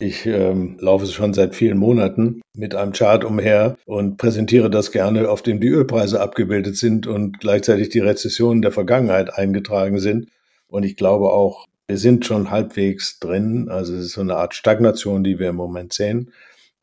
Ich 0.00 0.26
ähm, 0.26 0.76
laufe 0.78 1.06
schon 1.06 1.34
seit 1.34 1.56
vielen 1.56 1.76
Monaten 1.76 2.40
mit 2.56 2.76
einem 2.76 2.92
Chart 2.92 3.24
umher 3.24 3.76
und 3.84 4.16
präsentiere 4.16 4.70
das 4.70 4.92
gerne, 4.92 5.28
auf 5.28 5.42
dem 5.42 5.60
die 5.60 5.68
Ölpreise 5.68 6.20
abgebildet 6.20 6.76
sind 6.76 7.08
und 7.08 7.40
gleichzeitig 7.40 7.88
die 7.88 7.98
Rezessionen 7.98 8.62
der 8.62 8.70
Vergangenheit 8.70 9.34
eingetragen 9.34 9.98
sind. 9.98 10.28
Und 10.68 10.84
ich 10.84 10.94
glaube 10.94 11.32
auch, 11.32 11.66
wir 11.88 11.98
sind 11.98 12.24
schon 12.24 12.50
halbwegs 12.50 13.18
drin. 13.18 13.68
Also 13.70 13.94
es 13.94 14.06
ist 14.06 14.12
so 14.12 14.20
eine 14.20 14.36
Art 14.36 14.54
Stagnation, 14.54 15.24
die 15.24 15.40
wir 15.40 15.48
im 15.48 15.56
Moment 15.56 15.92
sehen. 15.92 16.30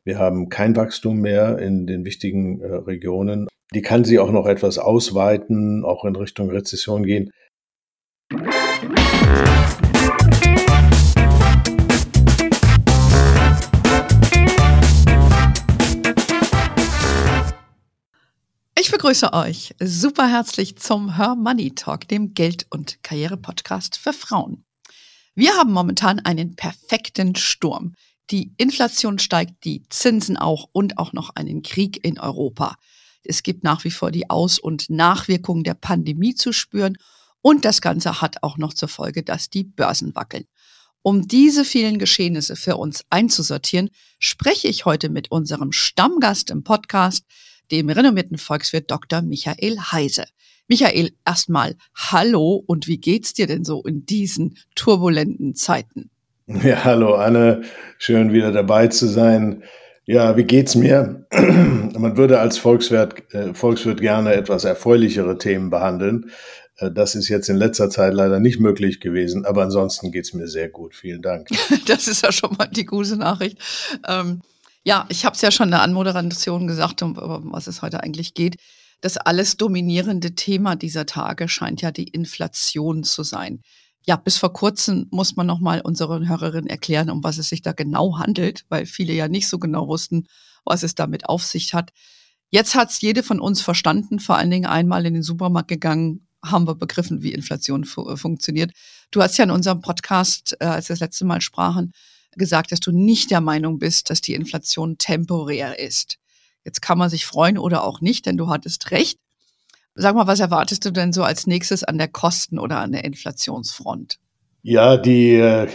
Wir 0.04 0.18
haben 0.18 0.50
kein 0.50 0.76
Wachstum 0.76 1.18
mehr 1.20 1.58
in 1.58 1.86
den 1.86 2.04
wichtigen 2.04 2.60
äh, 2.60 2.74
Regionen. 2.74 3.48
Die 3.72 3.82
kann 3.82 4.04
sie 4.04 4.18
auch 4.18 4.30
noch 4.30 4.46
etwas 4.46 4.78
ausweiten, 4.78 5.84
auch 5.84 6.04
in 6.04 6.16
Richtung 6.16 6.50
Rezession 6.50 7.04
gehen. 7.04 7.30
Ich 18.78 18.90
begrüße 18.90 19.32
euch 19.32 19.74
super 19.82 20.28
herzlich 20.28 20.76
zum 20.76 21.16
Her 21.16 21.34
Money 21.34 21.74
Talk, 21.74 22.06
dem 22.08 22.34
Geld- 22.34 22.66
und 22.68 23.02
Karriere-Podcast 23.02 23.96
für 23.96 24.12
Frauen. 24.12 24.66
Wir 25.34 25.54
haben 25.54 25.72
momentan 25.72 26.20
einen 26.20 26.56
perfekten 26.56 27.36
Sturm. 27.36 27.94
Die 28.30 28.52
Inflation 28.58 29.18
steigt, 29.18 29.64
die 29.64 29.88
Zinsen 29.88 30.36
auch 30.36 30.68
und 30.72 30.98
auch 30.98 31.14
noch 31.14 31.30
einen 31.30 31.62
Krieg 31.62 32.04
in 32.04 32.20
Europa. 32.20 32.76
Es 33.22 33.42
gibt 33.42 33.64
nach 33.64 33.82
wie 33.84 33.90
vor 33.90 34.10
die 34.10 34.28
Aus- 34.28 34.58
und 34.58 34.90
Nachwirkungen 34.90 35.64
der 35.64 35.74
Pandemie 35.74 36.34
zu 36.34 36.52
spüren 36.52 36.98
und 37.40 37.64
das 37.64 37.80
Ganze 37.80 38.20
hat 38.20 38.42
auch 38.42 38.58
noch 38.58 38.74
zur 38.74 38.88
Folge, 38.88 39.22
dass 39.22 39.48
die 39.48 39.64
Börsen 39.64 40.14
wackeln. 40.14 40.44
Um 41.00 41.26
diese 41.26 41.64
vielen 41.64 41.98
Geschehnisse 41.98 42.56
für 42.56 42.76
uns 42.76 43.04
einzusortieren, 43.08 43.88
spreche 44.18 44.68
ich 44.68 44.84
heute 44.84 45.08
mit 45.08 45.30
unserem 45.30 45.72
Stammgast 45.72 46.50
im 46.50 46.62
Podcast, 46.62 47.24
dem 47.70 47.88
renommierten 47.88 48.38
Volkswirt 48.38 48.90
Dr. 48.90 49.22
Michael 49.22 49.78
Heise. 49.92 50.24
Michael, 50.68 51.12
erstmal 51.24 51.76
Hallo 51.94 52.62
und 52.66 52.88
wie 52.88 52.98
geht's 52.98 53.34
dir 53.34 53.46
denn 53.46 53.64
so 53.64 53.82
in 53.84 54.04
diesen 54.04 54.56
turbulenten 54.74 55.54
Zeiten? 55.54 56.10
Ja, 56.46 56.84
hallo 56.84 57.14
Anne, 57.14 57.62
schön 57.98 58.32
wieder 58.32 58.52
dabei 58.52 58.88
zu 58.88 59.06
sein. 59.06 59.64
Ja, 60.04 60.36
wie 60.36 60.44
geht's 60.44 60.76
mir? 60.76 61.26
Man 61.32 62.16
würde 62.16 62.38
als 62.38 62.58
Volkswirt, 62.58 63.34
äh, 63.34 63.54
Volkswirt 63.54 64.00
gerne 64.00 64.34
etwas 64.34 64.64
erfreulichere 64.64 65.38
Themen 65.38 65.70
behandeln. 65.70 66.30
Äh, 66.78 66.92
das 66.92 67.14
ist 67.14 67.28
jetzt 67.28 67.48
in 67.48 67.56
letzter 67.56 67.90
Zeit 67.90 68.14
leider 68.14 68.38
nicht 68.38 68.60
möglich 68.60 69.00
gewesen, 69.00 69.44
aber 69.44 69.62
ansonsten 69.62 70.12
geht's 70.12 70.32
mir 70.32 70.46
sehr 70.46 70.68
gut. 70.68 70.94
Vielen 70.94 71.22
Dank. 71.22 71.48
Das 71.86 72.08
ist 72.08 72.22
ja 72.22 72.32
schon 72.32 72.54
mal 72.56 72.68
die 72.68 72.84
gute 72.84 73.16
Nachricht. 73.16 73.58
Ähm, 74.06 74.42
ja, 74.86 75.06
ich 75.08 75.24
habe 75.24 75.34
es 75.34 75.42
ja 75.42 75.50
schon 75.50 75.68
in 75.68 75.72
der 75.72 75.82
Anmoderation 75.82 76.66
gesagt, 76.66 77.02
um, 77.02 77.16
um 77.18 77.52
was 77.52 77.66
es 77.66 77.82
heute 77.82 78.02
eigentlich 78.02 78.34
geht. 78.34 78.56
Das 79.00 79.16
alles 79.18 79.56
dominierende 79.56 80.34
Thema 80.34 80.76
dieser 80.76 81.04
Tage 81.04 81.48
scheint 81.48 81.82
ja 81.82 81.90
die 81.90 82.08
Inflation 82.08 83.04
zu 83.04 83.22
sein 83.22 83.60
ja, 84.06 84.16
bis 84.16 84.38
vor 84.38 84.52
kurzem 84.52 85.08
muss 85.10 85.34
man 85.34 85.46
nochmal 85.46 85.80
unseren 85.80 86.28
Hörerinnen 86.28 86.70
erklären, 86.70 87.10
um 87.10 87.24
was 87.24 87.38
es 87.38 87.48
sich 87.48 87.62
da 87.62 87.72
genau 87.72 88.18
handelt, 88.18 88.64
weil 88.68 88.86
viele 88.86 89.12
ja 89.12 89.26
nicht 89.28 89.48
so 89.48 89.58
genau 89.58 89.88
wussten, 89.88 90.28
was 90.64 90.84
es 90.84 90.94
damit 90.94 91.28
auf 91.28 91.44
sich 91.44 91.74
hat. 91.74 91.90
Jetzt 92.50 92.76
hat 92.76 92.90
es 92.90 93.00
jede 93.00 93.24
von 93.24 93.40
uns 93.40 93.60
verstanden, 93.60 94.20
vor 94.20 94.36
allen 94.36 94.50
Dingen 94.50 94.66
einmal 94.66 95.04
in 95.06 95.14
den 95.14 95.24
Supermarkt 95.24 95.68
gegangen, 95.68 96.28
haben 96.44 96.68
wir 96.68 96.76
begriffen, 96.76 97.22
wie 97.22 97.32
Inflation 97.32 97.84
fu 97.84 98.08
äh, 98.08 98.16
funktioniert. 98.16 98.70
Du 99.10 99.20
hast 99.20 99.36
ja 99.36 99.44
in 99.44 99.50
unserem 99.50 99.80
Podcast, 99.80 100.56
äh, 100.60 100.66
als 100.66 100.88
wir 100.88 100.94
das 100.94 101.00
letzte 101.00 101.24
Mal 101.24 101.40
sprachen, 101.40 101.92
gesagt, 102.36 102.72
dass 102.72 102.80
du 102.80 102.92
nicht 102.92 103.30
der 103.30 103.40
Meinung 103.40 103.78
bist, 103.78 104.10
dass 104.10 104.20
die 104.20 104.34
Inflation 104.34 104.98
temporär 104.98 105.78
ist. 105.78 106.18
Jetzt 106.64 106.82
kann 106.82 106.98
man 106.98 107.10
sich 107.10 107.26
freuen 107.26 107.58
oder 107.58 107.84
auch 107.84 108.00
nicht, 108.00 108.26
denn 108.26 108.36
du 108.36 108.48
hattest 108.48 108.90
recht. 108.90 109.18
Sag 109.94 110.14
mal, 110.14 110.26
was 110.26 110.40
erwartest 110.40 110.84
du 110.84 110.90
denn 110.90 111.12
so 111.12 111.22
als 111.22 111.46
nächstes 111.46 111.84
an 111.84 111.96
der 111.96 112.08
Kosten- 112.08 112.58
oder 112.58 112.78
an 112.78 112.92
der 112.92 113.04
Inflationsfront? 113.04 114.18
Ja, 114.62 114.96
die 114.96 115.34
äh, 115.34 115.68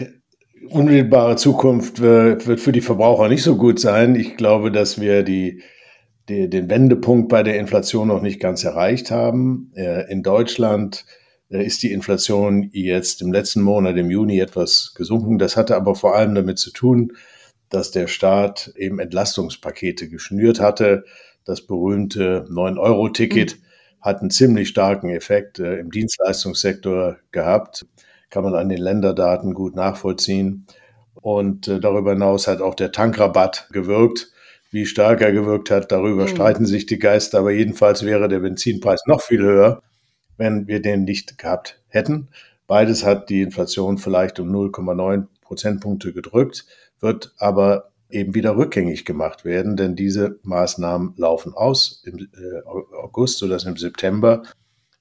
unmittelbare 0.70 1.38
Zukunft 1.38 2.00
äh, 2.00 2.46
wird 2.46 2.60
für 2.60 2.72
die 2.72 2.82
Verbraucher 2.82 3.30
nicht 3.30 3.42
so 3.42 3.56
gut 3.56 3.80
sein. 3.80 4.16
Ich 4.16 4.38
glaube, 4.38 4.72
dass 4.72 5.00
wir 5.00 5.24
die, 5.24 5.64
die, 6.30 6.50
den 6.50 6.70
Wendepunkt 6.70 7.30
bei 7.30 7.42
der 7.42 7.58
Inflation 7.58 8.10
noch 8.10 8.22
nicht 8.22 8.40
ganz 8.40 8.64
erreicht 8.64 9.12
haben. 9.12 9.72
Äh, 9.76 10.12
in 10.12 10.24
Deutschland 10.24 11.06
ist 11.60 11.84
die 11.84 11.92
Inflation 11.92 12.70
jetzt 12.72 13.22
im 13.22 13.32
letzten 13.32 13.62
Monat, 13.62 13.98
im 13.98 14.10
Juni, 14.10 14.40
etwas 14.40 14.94
gesunken. 14.96 15.38
Das 15.38 15.58
hatte 15.58 15.76
aber 15.76 15.96
vor 15.96 16.16
allem 16.16 16.36
damit 16.36 16.60
zu 16.60 16.72
tun, 16.72 17.14
dass 17.70 17.92
der 17.92 18.08
Staat 18.08 18.74
eben 18.76 19.00
Entlastungspakete 19.00 20.08
geschnürt 20.10 20.60
hatte. 20.60 21.04
Das 21.44 21.62
berühmte 21.66 22.46
9-Euro-Ticket. 22.50 23.58
Mhm 23.58 23.72
hat 24.02 24.22
einen 24.22 24.32
ziemlich 24.32 24.68
starken 24.68 25.10
Effekt 25.10 25.60
äh, 25.60 25.78
im 25.78 25.92
Dienstleistungssektor 25.92 27.18
gehabt. 27.32 27.86
Kann 28.30 28.44
man 28.44 28.56
an 28.56 28.70
den 28.70 28.80
Länderdaten 28.80 29.54
gut 29.54 29.76
nachvollziehen. 29.76 30.66
Und 31.14 31.68
äh, 31.68 31.80
darüber 31.80 32.14
hinaus 32.14 32.48
hat 32.48 32.62
auch 32.62 32.76
der 32.76 32.92
Tankrabatt 32.92 33.68
gewirkt. 33.72 34.32
Wie 34.72 34.86
stark 34.86 35.22
er 35.22 35.34
gewirkt 35.34 35.70
hat, 35.70 35.92
darüber 35.92 36.24
mhm. 36.24 36.30
streiten 36.30 36.66
sich 36.66 36.86
die 36.88 36.98
Geister. 36.98 37.40
Aber 37.40 37.52
jedenfalls 37.52 38.04
wäre 38.04 38.28
der 38.28 38.40
Benzinpreis 38.40 39.04
noch 39.06 39.22
viel 39.22 39.42
höher, 39.42 39.84
wenn 40.42 40.66
wir 40.66 40.82
den 40.82 41.04
nicht 41.04 41.38
gehabt 41.38 41.80
hätten. 41.88 42.30
Beides 42.66 43.06
hat 43.06 43.30
die 43.30 43.44
Inflation 43.44 44.00
vielleicht 44.00 44.40
um 44.40 44.50
0,9 44.50 45.28
Prozentpunkte 45.42 46.14
gedrückt, 46.14 46.66
wird 47.00 47.36
aber 47.38 47.92
eben 48.10 48.34
wieder 48.34 48.58
rückgängig 48.58 49.06
gemacht 49.06 49.46
werden, 49.46 49.78
denn 49.78 49.96
diese 49.96 50.40
Maßnahmen 50.42 51.14
laufen 51.16 51.54
aus 51.54 52.02
im 52.06 52.18
äh, 52.18 52.62
August, 52.66 53.38
sodass 53.38 53.66
im 53.66 53.78
September 53.78 54.42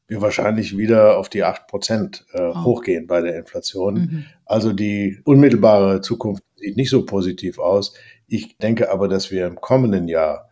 wir 0.08 0.20
wahrscheinlich 0.20 0.76
wieder 0.76 1.16
auf 1.16 1.30
die 1.30 1.42
8 1.42 1.68
Prozent 1.68 2.26
äh, 2.34 2.42
oh. 2.42 2.64
hochgehen 2.64 3.06
bei 3.06 3.22
der 3.22 3.38
Inflation. 3.38 3.94
Mhm. 3.94 4.24
Also 4.44 4.74
die 4.74 5.22
unmittelbare 5.24 6.02
Zukunft 6.02 6.42
sieht 6.56 6.76
nicht 6.76 6.90
so 6.90 7.06
positiv 7.06 7.58
aus. 7.58 7.94
Ich 8.26 8.58
denke 8.58 8.90
aber, 8.90 9.08
dass 9.08 9.30
wir 9.30 9.46
im 9.46 9.58
kommenden 9.58 10.06
Jahr 10.06 10.50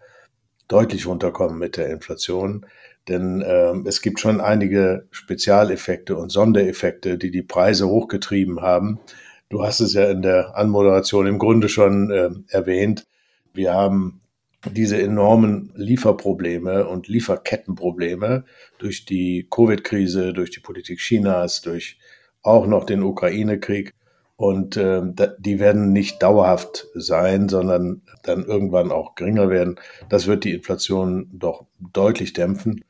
deutlich 0.67 1.07
runterkommen 1.07 1.59
mit 1.59 1.77
der 1.77 1.91
Inflation, 1.91 2.65
denn 3.09 3.41
äh, 3.41 3.73
es 3.87 4.03
gibt 4.03 4.21
schon 4.21 4.41
einige 4.41 5.07
Spezialeffekte 5.11 6.17
und 6.17 6.31
Sondereffekte, 6.31 7.19
die 7.19 7.31
die 7.31 7.43
Preise 7.43 7.89
hochgetrieben 7.89 8.61
haben. 8.61 9.01
Du 9.49 9.63
hast 9.63 9.81
es 9.81 9.95
ja 9.95 10.11
in 10.11 10.23
der 10.23 10.57
Anmoderation 10.57 11.27
im 11.27 11.39
Grunde 11.39 11.69
schon 11.69 12.11
äh, 12.11 12.31
erwähnt. 12.49 13.07
Wir 13.55 13.73
haben 13.73 14.21
diese 14.73 15.01
enormen 15.01 15.73
Lieferprobleme 15.75 16.87
und 16.87 17.09
Lieferkettenprobleme 17.09 18.45
durch 18.79 19.05
die 19.05 19.47
Covid-Krise, 19.51 20.33
durch 20.33 20.51
die 20.51 20.61
Politik 20.61 20.99
Chinas, 20.99 21.63
durch 21.63 21.99
auch 22.43 22.67
noch 22.67 22.85
den 22.85 23.03
Ukraine-Krieg. 23.03 23.95
Und 24.37 24.77
äh, 24.77 25.03
die 25.39 25.59
werden 25.59 25.93
nicht 25.93 26.23
dauerhaft 26.23 26.87
sein, 26.95 27.49
sondern 27.49 28.03
dann 28.23 28.45
irgendwann 28.45 28.93
auch 28.93 29.17
geringer 29.17 29.51
werden. 29.51 29.81
Das 30.09 30.27
wird 30.27 30.45
die 30.45 30.53
Inflation 30.53 31.29
doch 31.33 31.67
deutlich 31.81 32.35
dämpfen. 32.35 32.85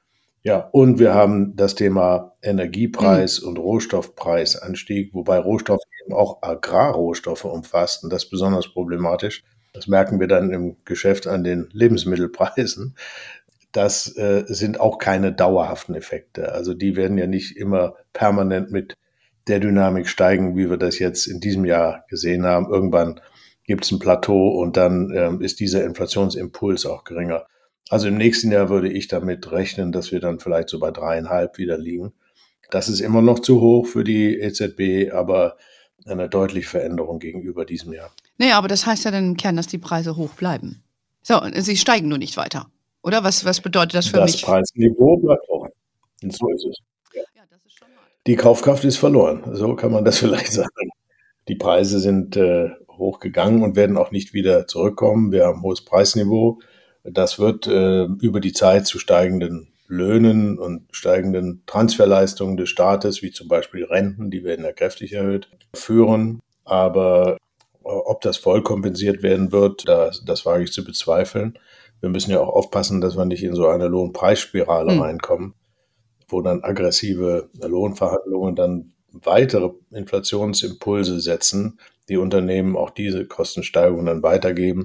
Ja, 0.48 0.66
und 0.72 0.98
wir 0.98 1.12
haben 1.12 1.56
das 1.56 1.74
Thema 1.74 2.32
Energiepreis 2.40 3.42
mhm. 3.42 3.48
und 3.48 3.58
Rohstoffpreisanstieg, 3.58 5.12
wobei 5.12 5.38
Rohstoffe 5.38 5.82
eben 6.02 6.14
auch 6.14 6.38
Agrarrohstoffe 6.40 7.44
umfasst 7.44 8.02
und 8.02 8.10
das 8.10 8.24
ist 8.24 8.30
besonders 8.30 8.72
problematisch. 8.72 9.44
Das 9.74 9.88
merken 9.88 10.20
wir 10.20 10.26
dann 10.26 10.50
im 10.50 10.78
Geschäft 10.86 11.26
an 11.26 11.44
den 11.44 11.68
Lebensmittelpreisen. 11.72 12.96
Das 13.72 14.16
äh, 14.16 14.44
sind 14.46 14.80
auch 14.80 14.96
keine 14.96 15.34
dauerhaften 15.34 15.94
Effekte. 15.94 16.50
Also 16.50 16.72
die 16.72 16.96
werden 16.96 17.18
ja 17.18 17.26
nicht 17.26 17.58
immer 17.58 17.96
permanent 18.14 18.70
mit 18.70 18.96
der 19.48 19.60
Dynamik 19.60 20.08
steigen, 20.08 20.56
wie 20.56 20.70
wir 20.70 20.78
das 20.78 20.98
jetzt 20.98 21.26
in 21.26 21.40
diesem 21.40 21.66
Jahr 21.66 22.06
gesehen 22.08 22.46
haben. 22.46 22.70
Irgendwann 22.70 23.20
gibt 23.64 23.84
es 23.84 23.90
ein 23.90 23.98
Plateau 23.98 24.48
und 24.48 24.78
dann 24.78 25.12
ähm, 25.14 25.42
ist 25.42 25.60
dieser 25.60 25.84
Inflationsimpuls 25.84 26.86
auch 26.86 27.04
geringer. 27.04 27.44
Also 27.88 28.08
im 28.08 28.16
nächsten 28.16 28.52
Jahr 28.52 28.68
würde 28.68 28.90
ich 28.90 29.08
damit 29.08 29.50
rechnen, 29.50 29.92
dass 29.92 30.12
wir 30.12 30.20
dann 30.20 30.40
vielleicht 30.40 30.68
so 30.68 30.78
bei 30.78 30.90
dreieinhalb 30.90 31.58
wieder 31.58 31.78
liegen. 31.78 32.12
Das 32.70 32.88
ist 32.88 33.00
immer 33.00 33.22
noch 33.22 33.38
zu 33.38 33.60
hoch 33.60 33.86
für 33.86 34.04
die 34.04 34.38
EZB, 34.38 35.12
aber 35.12 35.56
eine 36.06 36.28
deutliche 36.28 36.68
Veränderung 36.68 37.18
gegenüber 37.18 37.64
diesem 37.64 37.92
Jahr. 37.92 38.10
Naja, 38.36 38.58
aber 38.58 38.68
das 38.68 38.86
heißt 38.86 39.04
ja 39.04 39.10
dann 39.10 39.28
im 39.28 39.36
Kern, 39.36 39.56
dass 39.56 39.66
die 39.66 39.78
Preise 39.78 40.16
hoch 40.16 40.34
bleiben. 40.34 40.82
So, 41.22 41.40
sie 41.54 41.76
steigen 41.76 42.08
nur 42.08 42.18
nicht 42.18 42.36
weiter. 42.36 42.70
Oder 43.02 43.24
was, 43.24 43.44
was 43.44 43.60
bedeutet 43.60 43.94
das 43.94 44.06
für 44.08 44.18
das 44.18 44.32
mich? 44.32 44.40
Das 44.40 44.50
Preisniveau 44.50 45.16
bleibt 45.16 45.48
hoch. 45.48 45.68
Und 46.22 46.36
so 46.36 46.48
ist 46.50 46.66
es. 46.66 46.78
Ja. 47.14 47.22
Ja, 47.34 47.42
ist 47.64 47.80
die 48.26 48.36
Kaufkraft 48.36 48.84
ist 48.84 48.96
verloren. 48.96 49.42
So 49.54 49.74
kann 49.74 49.92
man 49.92 50.04
das 50.04 50.18
vielleicht 50.20 50.52
sagen. 50.52 50.90
Die 51.48 51.56
Preise 51.56 52.00
sind 52.00 52.36
äh, 52.36 52.70
hochgegangen 52.90 53.62
und 53.62 53.76
werden 53.76 53.96
auch 53.96 54.10
nicht 54.10 54.34
wieder 54.34 54.66
zurückkommen. 54.66 55.32
Wir 55.32 55.46
haben 55.46 55.60
ein 55.60 55.62
hohes 55.62 55.84
Preisniveau. 55.84 56.60
Das 57.12 57.38
wird 57.38 57.66
äh, 57.66 58.04
über 58.04 58.40
die 58.40 58.52
Zeit 58.52 58.86
zu 58.86 58.98
steigenden 58.98 59.68
Löhnen 59.88 60.58
und 60.58 60.86
steigenden 60.92 61.62
Transferleistungen 61.66 62.56
des 62.56 62.68
Staates, 62.68 63.22
wie 63.22 63.30
zum 63.30 63.48
Beispiel 63.48 63.84
Renten, 63.84 64.30
die 64.30 64.44
werden 64.44 64.64
ja 64.64 64.72
kräftig 64.72 65.14
erhöht, 65.14 65.48
führen. 65.74 66.40
Aber 66.64 67.38
Ob 67.82 68.20
das 68.20 68.36
voll 68.36 68.62
kompensiert 68.62 69.22
werden 69.22 69.50
wird, 69.50 69.88
das, 69.88 70.22
das 70.26 70.44
wage 70.44 70.64
ich 70.64 70.72
zu 70.72 70.84
bezweifeln. 70.84 71.58
Wir 72.00 72.10
müssen 72.10 72.30
ja 72.30 72.40
auch 72.40 72.54
aufpassen, 72.54 73.00
dass 73.00 73.16
wir 73.16 73.24
nicht 73.24 73.42
in 73.42 73.54
so 73.54 73.66
eine 73.66 73.88
Lohnpreisspirale 73.88 74.92
hm. 74.92 75.00
reinkommen, 75.00 75.54
wo 76.28 76.42
dann 76.42 76.62
aggressive 76.62 77.48
Lohnverhandlungen 77.58 78.54
dann 78.54 78.92
weitere 79.10 79.70
Inflationsimpulse 79.90 81.18
setzen, 81.20 81.80
die 82.10 82.18
Unternehmen 82.18 82.76
auch 82.76 82.90
diese 82.90 83.24
Kostensteigerungen 83.24 84.06
dann 84.06 84.22
weitergeben 84.22 84.84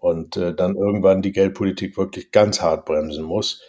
und 0.00 0.36
äh, 0.36 0.54
dann 0.54 0.76
irgendwann 0.76 1.22
die 1.22 1.32
Geldpolitik 1.32 1.96
wirklich 1.96 2.32
ganz 2.32 2.60
hart 2.60 2.86
bremsen 2.86 3.24
muss. 3.24 3.60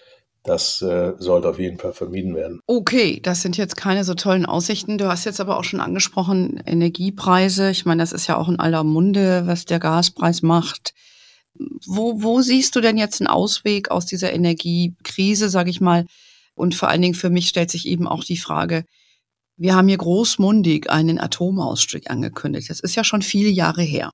Das 0.43 0.81
äh, 0.81 1.13
sollte 1.19 1.49
auf 1.49 1.59
jeden 1.59 1.77
Fall 1.77 1.93
vermieden 1.93 2.35
werden. 2.35 2.61
Okay, 2.65 3.19
das 3.21 3.43
sind 3.43 3.57
jetzt 3.57 3.77
keine 3.77 4.03
so 4.03 4.15
tollen 4.15 4.47
Aussichten. 4.47 4.97
Du 4.97 5.07
hast 5.07 5.25
jetzt 5.25 5.39
aber 5.39 5.57
auch 5.57 5.63
schon 5.63 5.81
angesprochen, 5.81 6.63
Energiepreise. 6.65 7.69
Ich 7.69 7.85
meine, 7.85 8.01
das 8.01 8.11
ist 8.11 8.25
ja 8.25 8.37
auch 8.37 8.49
in 8.49 8.59
aller 8.59 8.83
Munde, 8.83 9.43
was 9.45 9.65
der 9.65 9.77
Gaspreis 9.77 10.41
macht. 10.41 10.93
Wo, 11.85 12.23
wo 12.23 12.41
siehst 12.41 12.75
du 12.75 12.81
denn 12.81 12.97
jetzt 12.97 13.21
einen 13.21 13.27
Ausweg 13.27 13.91
aus 13.91 14.07
dieser 14.07 14.33
Energiekrise, 14.33 15.49
sage 15.49 15.69
ich 15.69 15.79
mal? 15.79 16.07
Und 16.55 16.73
vor 16.73 16.89
allen 16.89 17.03
Dingen 17.03 17.13
für 17.13 17.29
mich 17.29 17.47
stellt 17.47 17.69
sich 17.69 17.85
eben 17.85 18.07
auch 18.07 18.23
die 18.23 18.37
Frage, 18.37 18.85
wir 19.57 19.75
haben 19.75 19.89
hier 19.89 19.97
großmundig 19.97 20.89
einen 20.89 21.19
Atomausstieg 21.19 22.09
angekündigt. 22.09 22.69
Das 22.71 22.79
ist 22.79 22.95
ja 22.95 23.03
schon 23.03 23.21
viele 23.21 23.49
Jahre 23.49 23.83
her. 23.83 24.09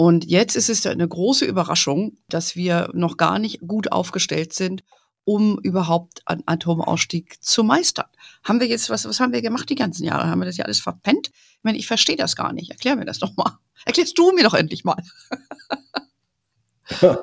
Und 0.00 0.26
jetzt 0.26 0.54
ist 0.54 0.70
es 0.70 0.86
eine 0.86 1.08
große 1.08 1.44
Überraschung, 1.44 2.18
dass 2.28 2.54
wir 2.54 2.88
noch 2.92 3.16
gar 3.16 3.40
nicht 3.40 3.66
gut 3.66 3.90
aufgestellt 3.90 4.52
sind, 4.52 4.84
um 5.24 5.58
überhaupt 5.58 6.20
einen 6.24 6.44
Atomausstieg 6.46 7.42
zu 7.42 7.64
meistern. 7.64 8.06
Haben 8.44 8.60
wir 8.60 8.68
jetzt, 8.68 8.90
was, 8.90 9.08
was 9.08 9.18
haben 9.18 9.32
wir 9.32 9.42
gemacht 9.42 9.68
die 9.68 9.74
ganzen 9.74 10.04
Jahre? 10.04 10.28
Haben 10.28 10.38
wir 10.38 10.44
das 10.44 10.56
ja 10.56 10.66
alles 10.66 10.78
verpennt? 10.78 11.30
Ich 11.34 11.64
meine, 11.64 11.78
ich 11.78 11.88
verstehe 11.88 12.14
das 12.14 12.36
gar 12.36 12.52
nicht. 12.52 12.70
Erklär 12.70 12.94
mir 12.94 13.06
das 13.06 13.18
doch 13.18 13.36
mal. 13.36 13.58
Erklärst 13.86 14.16
du 14.16 14.30
mir 14.30 14.44
doch 14.44 14.54
endlich 14.54 14.84
mal. 14.84 15.02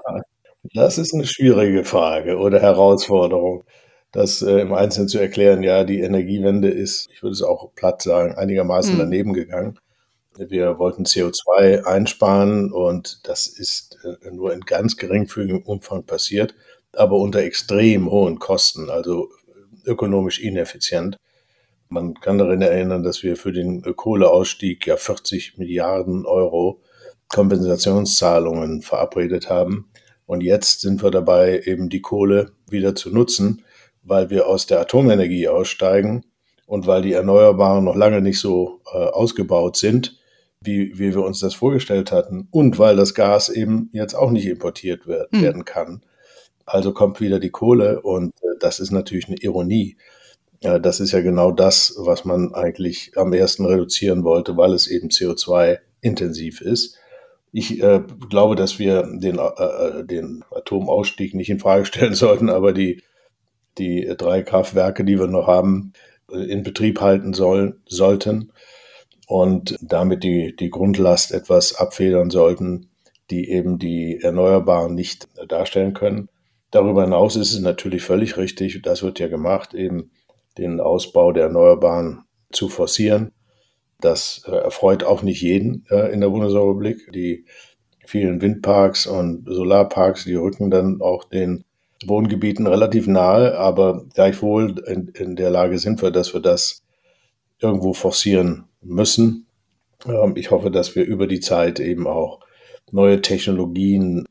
Das 0.74 0.98
ist 0.98 1.14
eine 1.14 1.28
schwierige 1.28 1.86
Frage 1.86 2.38
oder 2.38 2.60
Herausforderung, 2.60 3.66
das 4.12 4.42
äh, 4.42 4.62
im 4.62 4.74
Einzelnen 4.74 5.08
zu 5.08 5.20
erklären. 5.20 5.62
Ja, 5.62 5.84
die 5.84 6.00
Energiewende 6.02 6.70
ist, 6.70 7.08
ich 7.14 7.22
würde 7.22 7.34
es 7.34 7.44
auch 7.44 7.76
platt 7.76 8.02
sagen, 8.02 8.34
einigermaßen 8.34 8.94
hm. 8.94 9.00
daneben 9.00 9.34
gegangen. 9.34 9.80
Wir 10.38 10.80
wollten 10.80 11.06
CO2 11.06 11.86
einsparen 11.86 12.72
und 12.72 13.22
das 13.24 13.48
ist 13.48 13.98
äh, 14.04 14.32
nur 14.32 14.54
in 14.54 14.62
ganz 14.62 14.98
geringfügigem 14.98 15.62
Umfang 15.62 16.04
passiert, 16.04 16.56
aber 16.92 17.18
unter 17.18 17.40
extrem 17.40 18.12
hohen 18.12 18.40
Kosten, 18.40 18.90
also 18.90 19.30
ökonomisch 19.86 20.40
ineffizient. 20.40 21.18
Man 21.88 22.16
kann 22.16 22.38
daran 22.38 22.62
erinnern, 22.62 23.04
dass 23.04 23.24
wir 23.24 23.38
für 23.38 23.54
den 23.54 23.82
Kohleausstieg 23.82 24.86
ja 24.88 24.98
40 24.98 25.58
Milliarden 25.58 26.26
Euro 26.26 26.82
Kompensationszahlungen 27.30 28.82
verabredet 28.82 29.50
haben. 29.50 29.90
Und 30.26 30.42
jetzt 30.42 30.82
sind 30.82 31.04
wir 31.04 31.12
dabei, 31.12 31.62
eben 31.66 31.90
die 31.90 32.02
Kohle 32.02 32.52
wieder 32.70 32.96
zu 32.96 33.10
nutzen, 33.10 33.64
weil 34.04 34.30
wir 34.30 34.48
aus 34.48 34.66
der 34.66 34.82
Atomenergie 34.82 35.48
aussteigen 35.48 36.26
und 36.66 36.88
weil 36.88 37.04
die 37.04 37.14
Erneuerbaren 37.14 37.84
noch 37.84 37.96
lange 37.96 38.22
nicht 38.22 38.40
so 38.40 38.82
äh, 38.92 38.98
ausgebaut 38.98 39.78
sind, 39.78 40.20
wie, 40.66 40.98
wie 40.98 41.14
wir 41.14 41.24
uns 41.24 41.40
das 41.40 41.54
vorgestellt 41.54 42.12
hatten. 42.12 42.48
Und 42.52 42.80
weil 42.80 42.96
das 42.96 43.14
Gas 43.14 43.50
eben 43.50 43.90
jetzt 43.94 44.14
auch 44.14 44.32
nicht 44.32 44.46
importiert 44.46 45.08
wird, 45.08 45.32
hm. 45.32 45.42
werden 45.42 45.66
kann. 45.66 46.02
Also 46.66 46.94
kommt 46.94 47.22
wieder 47.22 47.40
die 47.40 47.52
Kohle 47.52 48.02
und 48.02 48.34
äh, 48.42 48.58
das 48.60 48.80
ist 48.80 48.92
natürlich 48.92 49.28
eine 49.28 49.38
Ironie. 49.38 49.98
Ja, 50.62 50.80
das 50.80 51.00
ist 51.00 51.12
ja 51.12 51.22
genau 51.22 51.52
das, 51.52 51.94
was 51.98 52.26
man 52.26 52.54
eigentlich 52.56 53.12
am 53.16 53.34
ersten 53.34 53.66
reduzieren 53.66 54.24
wollte, 54.24 54.58
weil 54.58 54.74
es 54.74 54.88
eben 54.88 55.10
CO2 55.10 55.78
intensiv 56.02 56.62
ist. 56.62 56.98
Ich 57.52 57.82
äh, 57.82 58.02
glaube, 58.30 58.56
dass 58.56 58.80
wir 58.80 59.04
den, 59.04 59.38
äh, 59.38 59.64
äh, 59.64 60.06
den 60.06 60.44
Atomausstieg 60.52 61.34
nicht 61.34 61.50
in 61.50 61.60
Frage 61.60 61.86
stellen 61.86 62.14
sollten, 62.16 62.50
aber 62.50 62.74
die, 62.74 63.04
die 63.78 64.12
drei 64.18 64.42
Kraftwerke, 64.42 65.06
die 65.06 65.20
wir 65.20 65.28
noch 65.28 65.48
haben, 65.48 65.94
in 66.32 66.64
Betrieb 66.64 67.02
halten 67.02 67.34
sollen, 67.34 67.82
sollten 67.86 68.52
und 69.28 69.78
damit 69.82 70.24
die, 70.24 70.56
die 70.56 70.70
Grundlast 70.70 71.32
etwas 71.32 71.76
abfedern 71.76 72.30
sollten, 72.30 72.90
die 73.32 73.50
eben 73.50 73.80
die 73.80 74.20
Erneuerbaren 74.22 74.94
nicht 74.94 75.28
darstellen 75.48 75.94
können. 75.94 76.30
Darüber 76.72 77.04
hinaus 77.04 77.36
ist 77.36 77.54
es 77.54 77.60
natürlich 77.60 78.04
völlig 78.04 78.38
richtig, 78.38 78.82
das 78.84 79.02
wird 79.02 79.20
ja 79.20 79.28
gemacht, 79.28 79.74
eben 79.74 80.12
den 80.58 80.80
Ausbau 80.80 81.32
der 81.32 81.46
Erneuerbaren 81.46 82.24
zu 82.52 82.70
forcieren. 82.70 83.32
Das 84.00 84.44
äh, 84.48 84.52
erfreut 84.52 85.04
auch 85.04 85.24
nicht 85.24 85.42
jeden 85.42 85.86
äh, 85.90 86.12
in 86.12 86.22
der 86.22 86.30
Bundesrepublik. 86.30 87.12
Die 87.14 87.46
vielen 88.06 88.42
Windparks 88.42 89.08
und 89.08 89.46
Solarparks, 89.48 90.26
die 90.26 90.36
rücken 90.36 90.70
dann 90.70 91.02
auch 91.02 91.24
den 91.24 91.66
Wohngebieten 92.06 92.68
relativ 92.68 93.08
nahe, 93.08 93.58
aber 93.58 94.06
gleichwohl 94.14 94.84
in, 94.86 95.08
in 95.10 95.36
der 95.36 95.50
Lage 95.50 95.80
sind 95.80 96.02
wir, 96.02 96.12
dass 96.12 96.34
wir 96.34 96.42
das 96.42 96.84
irgendwo 97.60 97.94
forcieren 97.94 98.66
müssen. 98.86 99.48
Ähm, 100.06 100.34
ich 100.36 100.52
hoffe, 100.52 100.72
dass 100.72 100.96
wir 100.96 101.06
über 101.06 101.28
die 101.28 101.40
Zeit 101.40 101.80
eben 101.80 102.08
auch 102.08 102.40
neue 102.92 103.22
Technologien 103.22 104.26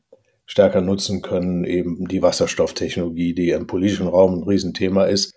stärker 0.45 0.81
nutzen 0.81 1.21
können, 1.21 1.63
eben 1.63 2.07
die 2.07 2.21
Wasserstofftechnologie, 2.21 3.33
die 3.33 3.49
im 3.49 3.67
politischen 3.67 4.07
Raum 4.07 4.39
ein 4.39 4.43
Riesenthema 4.43 5.05
ist, 5.05 5.33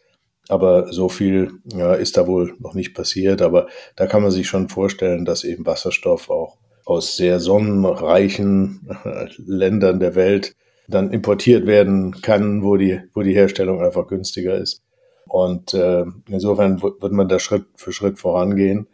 aber 0.48 0.92
so 0.92 1.08
viel 1.08 1.52
ja, 1.72 1.94
ist 1.94 2.16
da 2.16 2.26
wohl 2.26 2.54
noch 2.58 2.74
nicht 2.74 2.94
passiert. 2.94 3.42
Aber 3.42 3.68
da 3.96 4.06
kann 4.06 4.22
man 4.22 4.30
sich 4.30 4.48
schon 4.48 4.68
vorstellen, 4.68 5.24
dass 5.24 5.44
eben 5.44 5.66
Wasserstoff 5.66 6.30
auch 6.30 6.58
aus 6.84 7.16
sehr 7.16 7.38
sonnenreichen 7.38 8.88
Ländern 9.36 10.00
der 10.00 10.14
Welt 10.14 10.54
dann 10.88 11.12
importiert 11.12 11.66
werden 11.66 12.22
kann, 12.22 12.62
wo 12.62 12.76
die, 12.76 13.00
wo 13.12 13.22
die 13.22 13.34
Herstellung 13.34 13.82
einfach 13.82 14.06
günstiger 14.06 14.56
ist. 14.56 14.82
Und 15.26 15.74
äh, 15.74 16.06
insofern 16.28 16.80
wird 16.80 17.12
man 17.12 17.28
da 17.28 17.38
Schritt 17.38 17.66
für 17.76 17.92
Schritt 17.92 18.18
vorangehen. 18.18 18.88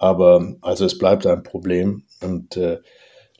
Aber 0.00 0.56
also 0.62 0.86
es 0.86 0.96
bleibt 0.96 1.26
ein 1.26 1.42
Problem. 1.42 2.04
Und 2.22 2.56
äh, 2.56 2.78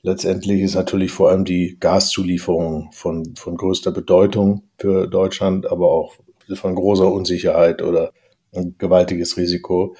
letztendlich 0.02 0.60
ist 0.60 0.74
natürlich 0.74 1.10
vor 1.10 1.30
allem 1.30 1.46
die 1.46 1.78
Gaszulieferung 1.80 2.90
von, 2.92 3.34
von 3.34 3.56
größter 3.56 3.90
Bedeutung 3.90 4.64
für 4.76 5.06
Deutschland, 5.08 5.66
aber 5.66 5.90
auch 5.90 6.16
von 6.52 6.74
großer 6.74 7.10
Unsicherheit 7.10 7.80
oder 7.80 8.12
ein 8.54 8.74
gewaltiges 8.76 9.38
Risiko. 9.38 9.96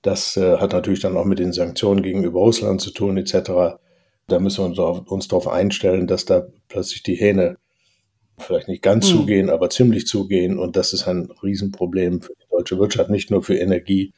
Das 0.00 0.36
äh, 0.36 0.58
hat 0.58 0.72
natürlich 0.72 1.00
dann 1.00 1.16
auch 1.16 1.24
mit 1.24 1.40
den 1.40 1.52
Sanktionen 1.52 2.02
gegenüber 2.02 2.38
Russland 2.38 2.80
zu 2.80 2.92
tun, 2.92 3.16
etc. 3.16 3.80
Da 4.28 4.38
müssen 4.38 4.62
wir 4.62 4.66
uns, 4.66 4.78
auf, 4.78 5.10
uns 5.10 5.26
darauf 5.26 5.48
einstellen, 5.48 6.06
dass 6.06 6.24
da 6.24 6.46
plötzlich 6.68 7.02
die 7.02 7.16
Hähne 7.16 7.56
vielleicht 8.38 8.68
nicht 8.68 8.82
ganz 8.82 9.10
mhm. 9.10 9.16
zugehen, 9.16 9.50
aber 9.50 9.70
ziemlich 9.70 10.06
zugehen. 10.06 10.56
Und 10.56 10.76
das 10.76 10.92
ist 10.92 11.08
ein 11.08 11.32
Riesenproblem 11.42 12.20
für 12.20 12.34
die 12.34 12.48
deutsche 12.48 12.78
Wirtschaft, 12.78 13.10
nicht 13.10 13.32
nur 13.32 13.42
für 13.42 13.56
Energie, 13.56 14.12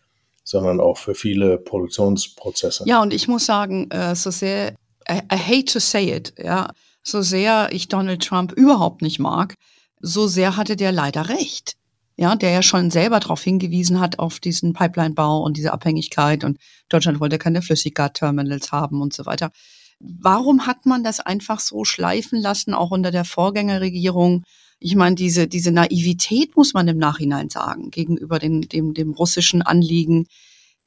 sondern 0.49 0.81
auch 0.81 0.97
für 0.97 1.15
viele 1.15 1.59
Produktionsprozesse. 1.59 2.85
Ja, 2.87 3.03
und 3.03 3.13
ich 3.13 3.29
muss 3.29 3.45
sagen, 3.45 3.91
äh, 3.91 4.15
so 4.15 4.31
sehr, 4.31 4.73
I, 5.11 5.21
hate 5.31 5.67
to 5.67 5.79
say 5.79 6.11
it, 6.11 6.33
ja, 6.39 6.71
so 7.03 7.21
sehr 7.21 7.69
ich 7.71 7.89
Donald 7.89 8.25
Trump 8.25 8.53
überhaupt 8.53 9.03
nicht 9.03 9.19
mag, 9.19 9.57
so 10.01 10.27
sehr 10.27 10.57
hatte 10.57 10.75
der 10.75 10.91
leider 10.91 11.29
recht. 11.29 11.75
Ja, 12.17 12.35
der 12.35 12.51
ja 12.51 12.63
schon 12.63 12.91
selber 12.91 13.21
darauf 13.21 13.43
hingewiesen 13.43 14.01
hat, 14.01 14.19
auf 14.19 14.41
diesen 14.41 14.73
Pipeline-Bau 14.73 15.43
und 15.43 15.59
diese 15.59 15.73
Abhängigkeit 15.73 16.45
und 16.45 16.59
Deutschland 16.89 17.21
wollte 17.21 17.39
keine 17.39 17.61
Flüssiggas-Terminals 17.61 18.73
haben 18.73 19.03
und 19.03 19.13
so 19.13 19.27
weiter. 19.27 19.51
Warum 20.01 20.67
hat 20.67 20.87
man 20.87 21.05
das 21.05 21.21
einfach 21.21 21.61
so 21.61 21.85
schleifen 21.85 22.41
lassen, 22.41 22.73
auch 22.73 22.91
unter 22.91 23.11
der 23.11 23.25
Vorgängerregierung? 23.25 24.45
Ich 24.81 24.95
meine, 24.95 25.17
diese, 25.17 25.49
diese 25.49 25.73
Naivität 25.73 26.57
muss 26.57 26.75
man 26.75 26.87
im 26.89 26.99
Nachhinein 26.99 27.51
sagen, 27.51 27.91
gegenüber 27.91 28.39
dem, 28.39 28.69
dem, 28.69 28.95
dem 28.95 29.13
russischen 29.13 29.63
Anliegen. 29.63 30.27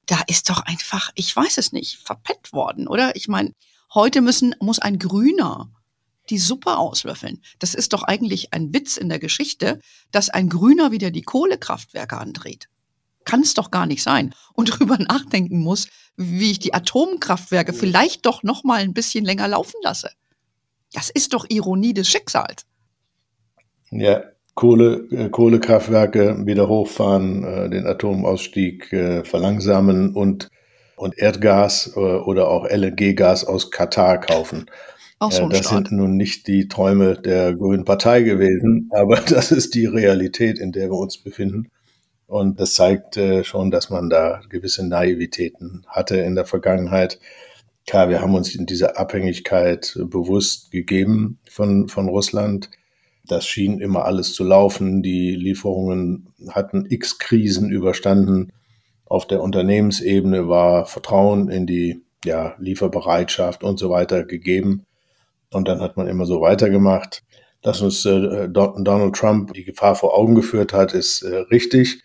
Da 0.06 0.22
ist 0.28 0.50
doch 0.50 0.62
einfach, 0.62 1.12
ich 1.16 1.36
weiß 1.36 1.58
es 1.58 1.72
nicht, 1.74 1.98
verpetzt 1.98 2.54
worden, 2.54 2.88
oder? 2.88 3.16
Ich 3.16 3.28
meine, 3.28 3.54
heute 3.94 4.22
müssen, 4.22 4.56
muss 4.60 4.80
ein 4.80 4.98
Grüner 4.98 5.70
die 6.30 6.40
Suppe 6.40 6.78
auslöffeln. 6.78 7.42
Das 7.60 7.74
ist 7.74 7.94
doch 7.94 8.04
eigentlich 8.04 8.54
ein 8.54 8.74
Witz 8.74 8.98
in 8.98 9.10
der 9.10 9.20
Geschichte, 9.20 9.80
dass 10.12 10.30
ein 10.30 10.50
Grüner 10.50 10.92
wieder 10.92 11.12
die 11.12 11.24
Kohlekraftwerke 11.24 12.18
andreht. 12.18 12.70
Kann 13.26 13.42
es 13.42 13.54
doch 13.54 13.70
gar 13.70 13.86
nicht 13.86 14.02
sein. 14.02 14.34
Und 14.54 14.70
darüber 14.74 14.98
nachdenken 14.98 15.60
muss, 15.60 15.88
wie 16.16 16.52
ich 16.52 16.60
die 16.60 16.74
Atomkraftwerke 16.74 17.74
vielleicht 17.74 18.26
doch 18.26 18.44
noch 18.44 18.64
mal 18.64 18.82
ein 18.82 18.94
bisschen 18.94 19.26
länger 19.26 19.48
laufen 19.48 19.80
lasse. 19.84 20.12
Das 20.94 21.10
ist 21.10 21.34
doch 21.34 21.46
Ironie 21.50 21.94
des 21.94 22.10
Schicksals. 22.10 22.66
Ja, 23.92 24.24
Kohle, 24.56 25.08
äh, 25.12 25.30
Kohlekraftwerke 25.30 26.46
wieder 26.46 26.68
hochfahren, 26.68 27.44
äh, 27.44 27.70
den 27.70 27.86
Atomausstieg 27.86 28.92
äh, 28.92 29.24
verlangsamen 29.24 30.14
und, 30.16 30.50
und 30.96 31.18
Erdgas 31.18 31.94
äh, 31.96 32.00
oder 32.00 32.50
auch 32.50 32.66
LNG-Gas 32.66 33.46
aus 33.46 33.72
Katar 33.72 34.20
kaufen. 34.20 34.66
Auch 35.20 35.32
so 35.32 35.44
ein 35.44 35.50
das 35.50 35.60
Staat. 35.60 35.88
sind 35.88 35.92
nun 35.92 36.18
nicht 36.18 36.48
die 36.48 36.68
Träume 36.68 37.16
der 37.16 37.54
Grünen 37.54 37.86
Partei 37.86 38.24
gewesen, 38.24 38.90
aber 38.92 39.18
das 39.30 39.52
ist 39.52 39.76
die 39.76 39.86
Realität, 39.86 40.58
in 40.58 40.72
der 40.72 40.90
wir 40.90 40.98
uns 40.98 41.18
befinden. 41.18 41.70
Und 42.28 42.60
das 42.60 42.76
zeigt 42.76 43.18
äh, 43.18 43.44
schon, 43.44 43.72
dass 43.72 43.90
man 43.90 44.10
da 44.10 44.42
gewisse 44.50 44.88
Naivitäten 44.88 45.86
hatte 45.88 46.18
in 46.18 46.36
der 46.36 46.46
Vergangenheit. 46.46 47.20
klar, 47.86 48.10
wir 48.10 48.22
haben 48.22 48.36
uns 48.36 48.56
in 48.56 48.66
dieser 48.66 48.98
Abhängigkeit 48.98 49.98
bewusst 50.06 50.72
gegeben 50.72 51.40
von, 51.50 51.88
von 51.90 52.08
Russland. 52.08 52.70
Das 53.32 53.48
schien 53.48 53.80
immer 53.80 54.04
alles 54.04 54.34
zu 54.34 54.44
laufen. 54.44 55.02
Die 55.02 55.34
Lieferungen 55.38 56.34
hatten 56.50 56.86
x 56.90 57.18
Krisen 57.18 57.70
überstanden. 57.70 58.52
Auf 59.06 59.26
der 59.26 59.42
Unternehmensebene 59.42 60.50
war 60.50 60.86
Vertrauen 60.86 61.50
in 61.50 61.66
die 61.66 62.04
ja, 62.26 62.56
Lieferbereitschaft 62.60 63.64
und 63.64 63.80
so 63.80 63.90
weiter 63.90 64.26
gegeben. 64.26 64.86
Und 65.50 65.70
dann 65.70 65.80
hat 65.80 65.96
man 65.96 66.10
immer 66.10 66.26
so 66.26 66.42
weitergemacht. 66.42 67.24
Dass 67.62 67.80
uns 67.80 68.04
äh, 68.06 68.50
Donald 68.50 69.16
Trump 69.16 69.54
die 69.54 69.64
Gefahr 69.64 69.96
vor 69.96 70.18
Augen 70.18 70.36
geführt 70.36 70.74
hat, 70.74 70.94
ist 70.94 71.22
äh, 71.22 71.38
richtig. 71.38 72.04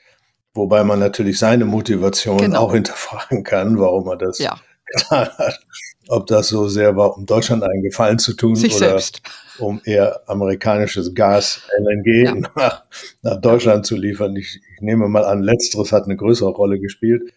Wobei 0.55 0.85
man 0.85 1.01
natürlich 1.01 1.41
seine 1.41 1.65
Motivation 1.65 2.39
genau. 2.39 2.61
auch 2.61 2.73
hinterfragen 2.73 3.43
kann, 3.43 3.81
warum 3.81 4.07
er 4.07 4.17
das 4.17 4.39
ja. 4.39 4.61
getan 4.85 5.29
hat. 5.39 5.59
Ob 6.09 6.27
das 6.27 6.49
so 6.49 6.69
sehr 6.69 6.97
war, 6.97 7.17
um 7.17 7.27
Deutschland 7.27 7.63
einen 7.65 7.83
Gefallen 7.83 8.19
zu 8.19 8.35
tun 8.35 8.55
Sich 8.55 8.77
oder 8.77 8.91
selbst. 8.91 9.23
um 9.59 9.81
eher 9.85 10.21
amerikanisches 10.29 11.15
Gas, 11.15 11.63
LNG 11.79 12.25
ja. 12.25 12.35
nach, 12.57 12.85
nach, 13.23 13.41
Deutschland 13.41 13.87
zu 13.87 13.97
liefern. 13.97 14.37
Ich, 14.37 14.61
ich, 14.75 14.81
nehme 14.81 15.09
mal 15.09 15.25
an, 15.25 15.43
letzteres 15.43 15.93
hat 15.93 16.05
eine 16.05 16.17
größere 16.17 16.51
Rolle 16.51 16.79
gespielt. 16.79 17.33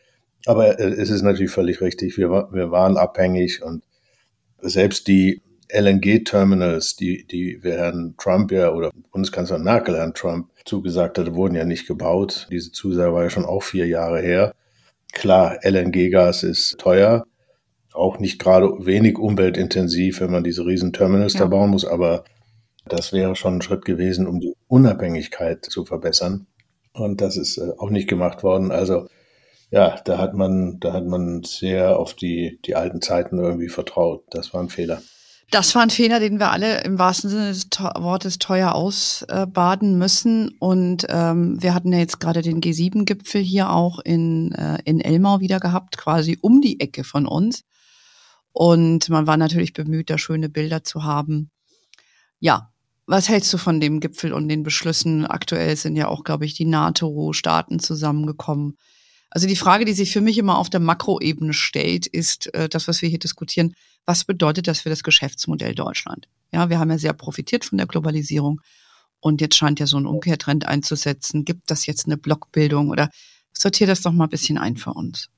Aber 0.45 0.79
äh, 0.79 0.83
es 0.83 1.09
ist 1.09 1.23
natürlich 1.23 1.51
völlig 1.51 1.81
richtig. 1.81 2.17
Wir, 2.17 2.29
wir 2.29 2.71
waren 2.71 2.97
abhängig 2.97 3.63
und 3.63 3.83
selbst 4.61 5.07
die 5.07 5.41
LNG-Terminals, 5.71 6.95
die, 6.95 7.25
die 7.25 7.63
wir 7.63 7.77
Herrn 7.77 8.15
Trump 8.17 8.51
ja 8.51 8.71
oder 8.71 8.91
Bundeskanzler 9.11 9.59
Merkel 9.59 9.97
Herrn 9.97 10.13
Trump 10.13 10.49
zugesagt 10.65 11.17
hatte, 11.17 11.35
wurden 11.35 11.55
ja 11.55 11.65
nicht 11.65 11.87
gebaut. 11.87 12.47
Diese 12.51 12.71
Zusage 12.71 13.13
war 13.13 13.23
ja 13.23 13.29
schon 13.29 13.45
auch 13.45 13.63
vier 13.63 13.87
Jahre 13.87 14.21
her. 14.21 14.53
Klar, 15.11 15.59
LNG-Gas 15.63 16.43
ist 16.43 16.77
teuer, 16.79 17.25
auch 17.93 18.19
nicht 18.19 18.39
gerade 18.39 18.85
wenig 18.85 19.17
umweltintensiv, 19.17 20.21
wenn 20.21 20.31
man 20.31 20.43
diese 20.43 20.65
riesen 20.65 20.93
Terminals 20.93 21.33
ja. 21.33 21.41
da 21.41 21.45
bauen 21.47 21.71
muss, 21.71 21.85
aber 21.85 22.23
das 22.85 23.13
wäre 23.13 23.35
schon 23.35 23.55
ein 23.55 23.61
Schritt 23.61 23.85
gewesen, 23.85 24.27
um 24.27 24.39
die 24.39 24.55
Unabhängigkeit 24.67 25.65
zu 25.65 25.85
verbessern. 25.85 26.47
Und 26.93 27.21
das 27.21 27.37
ist 27.37 27.57
äh, 27.57 27.71
auch 27.77 27.89
nicht 27.89 28.07
gemacht 28.07 28.43
worden. 28.43 28.71
Also 28.71 29.07
ja, 29.71 29.99
da 30.03 30.17
hat 30.17 30.33
man, 30.33 30.79
da 30.79 30.93
hat 30.93 31.05
man 31.05 31.43
sehr 31.43 31.99
auf 31.99 32.15
die, 32.15 32.59
die 32.65 32.75
alten 32.75 33.01
Zeiten 33.01 33.39
irgendwie 33.39 33.69
vertraut. 33.69 34.23
Das 34.31 34.53
war 34.53 34.61
ein 34.61 34.69
Fehler. 34.69 35.01
Das 35.51 35.73
war 35.73 35.81
ein 35.81 35.89
Fehler, 35.89 36.19
den 36.19 36.39
wir 36.39 36.51
alle 36.51 36.83
im 36.83 36.99
wahrsten 36.99 37.29
Sinne 37.29 37.47
des 37.47 37.69
Wortes 37.71 38.37
teuer 38.37 38.73
ausbaden 38.73 39.97
müssen. 39.97 40.55
Und 40.59 41.07
ähm, 41.09 41.61
wir 41.61 41.73
hatten 41.73 41.91
ja 41.91 41.99
jetzt 41.99 42.19
gerade 42.19 42.41
den 42.41 42.61
G7-Gipfel 42.61 43.41
hier 43.41 43.71
auch 43.71 43.99
in, 43.99 44.51
äh, 44.51 44.77
in 44.85 44.99
Elmau 44.99 45.39
wieder 45.39 45.59
gehabt, 45.59 45.97
quasi 45.97 46.37
um 46.41 46.61
die 46.61 46.79
Ecke 46.79 47.03
von 47.03 47.25
uns. 47.25 47.63
Und 48.51 49.09
man 49.09 49.27
war 49.27 49.37
natürlich 49.37 49.73
bemüht, 49.73 50.09
da 50.09 50.17
schöne 50.17 50.49
Bilder 50.49 50.83
zu 50.83 51.03
haben. 51.03 51.51
Ja, 52.39 52.71
was 53.05 53.27
hältst 53.29 53.51
du 53.53 53.57
von 53.57 53.79
dem 53.79 53.99
Gipfel 53.99 54.33
und 54.33 54.47
den 54.49 54.63
Beschlüssen? 54.63 55.25
Aktuell 55.25 55.75
sind 55.75 55.95
ja 55.95 56.07
auch, 56.07 56.23
glaube 56.23 56.45
ich, 56.45 56.53
die 56.53 56.65
NATO-Staaten 56.65 57.79
zusammengekommen. 57.79 58.77
Also 59.31 59.47
die 59.47 59.55
Frage, 59.55 59.85
die 59.85 59.93
sich 59.93 60.11
für 60.11 60.21
mich 60.21 60.37
immer 60.37 60.57
auf 60.57 60.69
der 60.69 60.79
Makroebene 60.79 61.53
stellt, 61.53 62.07
ist 62.07 62.53
äh, 62.53 62.67
das, 62.67 62.87
was 62.87 63.01
wir 63.01 63.09
hier 63.09 63.19
diskutieren. 63.19 63.75
Was 64.05 64.23
bedeutet 64.23 64.67
das 64.67 64.81
für 64.81 64.89
das 64.89 65.03
Geschäftsmodell 65.03 65.75
Deutschland? 65.75 66.27
Ja, 66.51 66.69
wir 66.69 66.79
haben 66.79 66.89
ja 66.89 66.97
sehr 66.97 67.13
profitiert 67.13 67.65
von 67.65 67.77
der 67.77 67.87
Globalisierung 67.87 68.61
und 69.19 69.41
jetzt 69.41 69.55
scheint 69.55 69.79
ja 69.79 69.85
so 69.85 69.97
ein 69.97 70.07
Umkehrtrend 70.07 70.65
einzusetzen. 70.65 71.45
Gibt 71.45 71.69
das 71.69 71.85
jetzt 71.85 72.05
eine 72.05 72.17
Blockbildung 72.17 72.89
oder 72.89 73.09
sortier 73.53 73.87
das 73.87 74.01
doch 74.01 74.11
mal 74.11 74.25
ein 74.25 74.29
bisschen 74.29 74.57
ein 74.57 74.77
für 74.77 74.93
uns? 74.93 75.29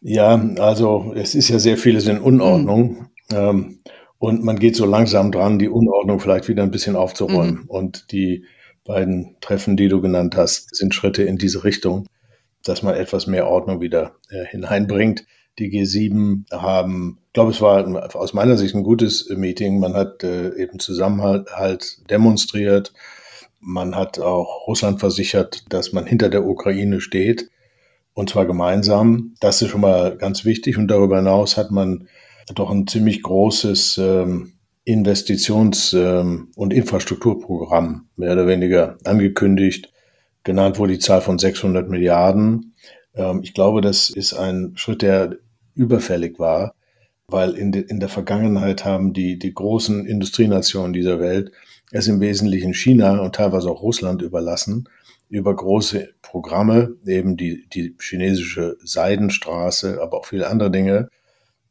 Ja, 0.00 0.42
also 0.58 1.12
es 1.14 1.34
ist 1.34 1.48
ja 1.48 1.58
sehr 1.58 1.76
vieles 1.76 2.06
in 2.06 2.18
Unordnung. 2.18 3.08
Mhm. 3.30 3.36
Ähm, 3.36 3.78
und 4.18 4.44
man 4.44 4.58
geht 4.58 4.76
so 4.76 4.84
langsam 4.84 5.32
dran, 5.32 5.58
die 5.58 5.68
Unordnung 5.68 6.20
vielleicht 6.20 6.48
wieder 6.48 6.62
ein 6.62 6.70
bisschen 6.70 6.96
aufzuräumen. 6.96 7.62
Mhm. 7.62 7.68
Und 7.68 8.12
die 8.12 8.44
beiden 8.84 9.36
Treffen, 9.40 9.76
die 9.76 9.88
du 9.88 10.00
genannt 10.00 10.36
hast, 10.36 10.74
sind 10.74 10.94
Schritte 10.94 11.22
in 11.22 11.38
diese 11.38 11.64
Richtung 11.64 12.06
dass 12.64 12.82
man 12.82 12.94
etwas 12.94 13.26
mehr 13.26 13.46
Ordnung 13.46 13.80
wieder 13.80 14.16
äh, 14.30 14.44
hineinbringt. 14.44 15.24
Die 15.58 15.70
G7 15.70 16.50
haben, 16.52 17.18
ich 17.26 17.32
glaube, 17.32 17.50
es 17.50 17.60
war 17.60 18.14
aus 18.14 18.32
meiner 18.32 18.56
Sicht 18.56 18.74
ein 18.74 18.82
gutes 18.82 19.28
Meeting. 19.30 19.78
Man 19.78 19.94
hat 19.94 20.22
äh, 20.22 20.54
eben 20.56 20.78
Zusammenhalt 20.78 22.08
demonstriert. 22.08 22.92
Man 23.60 23.94
hat 23.94 24.18
auch 24.18 24.66
Russland 24.66 25.00
versichert, 25.00 25.64
dass 25.72 25.92
man 25.92 26.06
hinter 26.06 26.28
der 26.28 26.46
Ukraine 26.46 27.00
steht. 27.00 27.50
Und 28.14 28.30
zwar 28.30 28.46
gemeinsam. 28.46 29.34
Das 29.40 29.62
ist 29.62 29.70
schon 29.70 29.80
mal 29.80 30.16
ganz 30.16 30.44
wichtig. 30.44 30.76
Und 30.76 30.88
darüber 30.88 31.16
hinaus 31.16 31.56
hat 31.56 31.70
man 31.70 32.08
doch 32.54 32.70
ein 32.70 32.86
ziemlich 32.86 33.22
großes 33.22 33.98
ähm, 33.98 34.52
Investitions- 34.86 35.94
ähm, 35.94 36.48
und 36.56 36.72
Infrastrukturprogramm 36.72 38.08
mehr 38.16 38.32
oder 38.32 38.46
weniger 38.46 38.98
angekündigt 39.04 39.92
genannt 40.44 40.78
wurde 40.78 40.94
die 40.94 40.98
Zahl 40.98 41.20
von 41.20 41.38
600 41.38 41.88
Milliarden. 41.88 42.74
Ähm, 43.14 43.40
ich 43.42 43.54
glaube, 43.54 43.80
das 43.80 44.10
ist 44.10 44.32
ein 44.32 44.72
Schritt, 44.76 45.02
der 45.02 45.36
überfällig 45.74 46.38
war, 46.38 46.74
weil 47.26 47.52
in, 47.52 47.72
de, 47.72 47.82
in 47.82 48.00
der 48.00 48.08
Vergangenheit 48.08 48.84
haben 48.84 49.12
die, 49.12 49.38
die 49.38 49.54
großen 49.54 50.06
Industrienationen 50.06 50.92
dieser 50.92 51.20
Welt 51.20 51.52
es 51.90 52.08
im 52.08 52.20
Wesentlichen 52.20 52.74
China 52.74 53.18
und 53.20 53.34
teilweise 53.34 53.70
auch 53.70 53.82
Russland 53.82 54.22
überlassen, 54.22 54.88
über 55.28 55.54
große 55.54 56.10
Programme, 56.22 56.96
eben 57.06 57.36
die, 57.36 57.68
die 57.68 57.94
chinesische 58.00 58.76
Seidenstraße, 58.82 60.00
aber 60.02 60.18
auch 60.18 60.26
viele 60.26 60.48
andere 60.48 60.70
Dinge, 60.70 61.08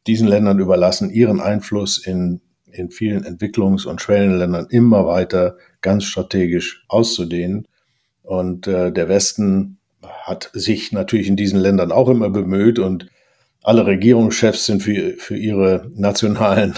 diesen 0.08 0.28
Ländern 0.28 0.60
überlassen, 0.60 1.10
ihren 1.10 1.42
Einfluss 1.42 1.98
in, 1.98 2.42
in 2.72 2.90
vielen 2.90 3.26
Entwicklungs- 3.26 3.86
und 3.86 4.02
Schwellenländern 4.02 4.68
immer 4.70 5.06
weiter 5.06 5.58
ganz 5.82 6.06
strategisch 6.06 6.84
auszudehnen. 6.88 7.68
Und 8.24 8.68
äh, 8.68 8.92
der 8.92 9.10
Westen 9.10 9.78
hat 10.02 10.52
sich 10.54 10.92
natürlich 10.92 11.28
in 11.28 11.36
diesen 11.36 11.60
Ländern 11.60 11.92
auch 11.92 12.10
immer 12.10 12.30
bemüht 12.30 12.80
und 12.80 13.08
alle 13.62 13.86
Regierungschefs 13.86 14.66
sind 14.66 14.82
für, 14.82 15.16
für 15.18 15.36
ihre 15.36 15.92
nationalen 15.94 16.76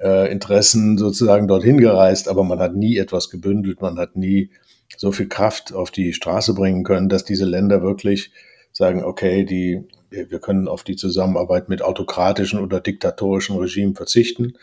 äh, 0.00 0.30
Interessen 0.30 0.98
sozusagen 0.98 1.48
dorthin 1.48 1.78
gereist, 1.78 2.28
aber 2.28 2.44
man 2.44 2.58
hat 2.58 2.74
nie 2.74 2.96
etwas 2.96 3.30
gebündelt, 3.30 3.80
man 3.80 3.98
hat 3.98 4.16
nie 4.16 4.50
so 4.96 5.12
viel 5.12 5.28
Kraft 5.28 5.72
auf 5.72 5.90
die 5.90 6.12
Straße 6.12 6.54
bringen 6.54 6.84
können, 6.84 7.08
dass 7.08 7.24
diese 7.24 7.44
Länder 7.44 7.82
wirklich 7.82 8.30
sagen, 8.72 9.04
okay, 9.04 9.44
die, 9.44 9.84
wir 10.10 10.38
können 10.38 10.68
auf 10.68 10.84
die 10.84 10.96
Zusammenarbeit 10.96 11.68
mit 11.68 11.82
autokratischen 11.82 12.60
oder 12.60 12.80
diktatorischen 12.80 13.56
Regimen 13.56 13.94
verzichten, 13.94 14.54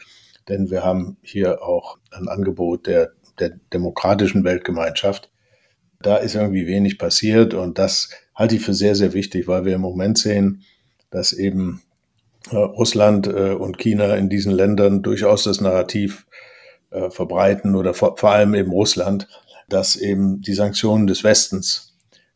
denn 0.47 0.69
wir 0.69 0.83
haben 0.83 1.17
hier 1.21 1.63
auch 1.63 1.97
ein 2.11 2.27
Angebot 2.27 2.87
der, 2.87 3.11
der 3.39 3.51
demokratischen 3.73 4.43
Weltgemeinschaft. 4.43 5.31
Da 6.01 6.17
ist 6.17 6.35
irgendwie 6.35 6.67
wenig 6.67 6.97
passiert 6.97 7.53
und 7.53 7.79
das 7.79 8.09
halte 8.35 8.55
ich 8.55 8.61
für 8.61 8.73
sehr, 8.73 8.95
sehr 8.95 9.13
wichtig, 9.13 9.47
weil 9.47 9.65
wir 9.65 9.75
im 9.75 9.81
Moment 9.81 10.17
sehen, 10.17 10.63
dass 11.09 11.33
eben 11.33 11.81
Russland 12.51 13.27
äh, 13.27 13.53
und 13.53 13.77
China 13.77 14.15
in 14.15 14.29
diesen 14.29 14.51
Ländern 14.51 15.01
durchaus 15.01 15.43
das 15.43 15.61
Narrativ 15.61 16.25
äh, 16.91 17.09
verbreiten 17.09 17.75
oder 17.75 17.93
vor, 17.93 18.17
vor 18.17 18.31
allem 18.31 18.53
eben 18.53 18.71
Russland, 18.71 19.27
dass 19.69 19.95
eben 19.95 20.41
die 20.41 20.53
Sanktionen 20.53 21.07
des 21.07 21.23
Westens 21.23 21.93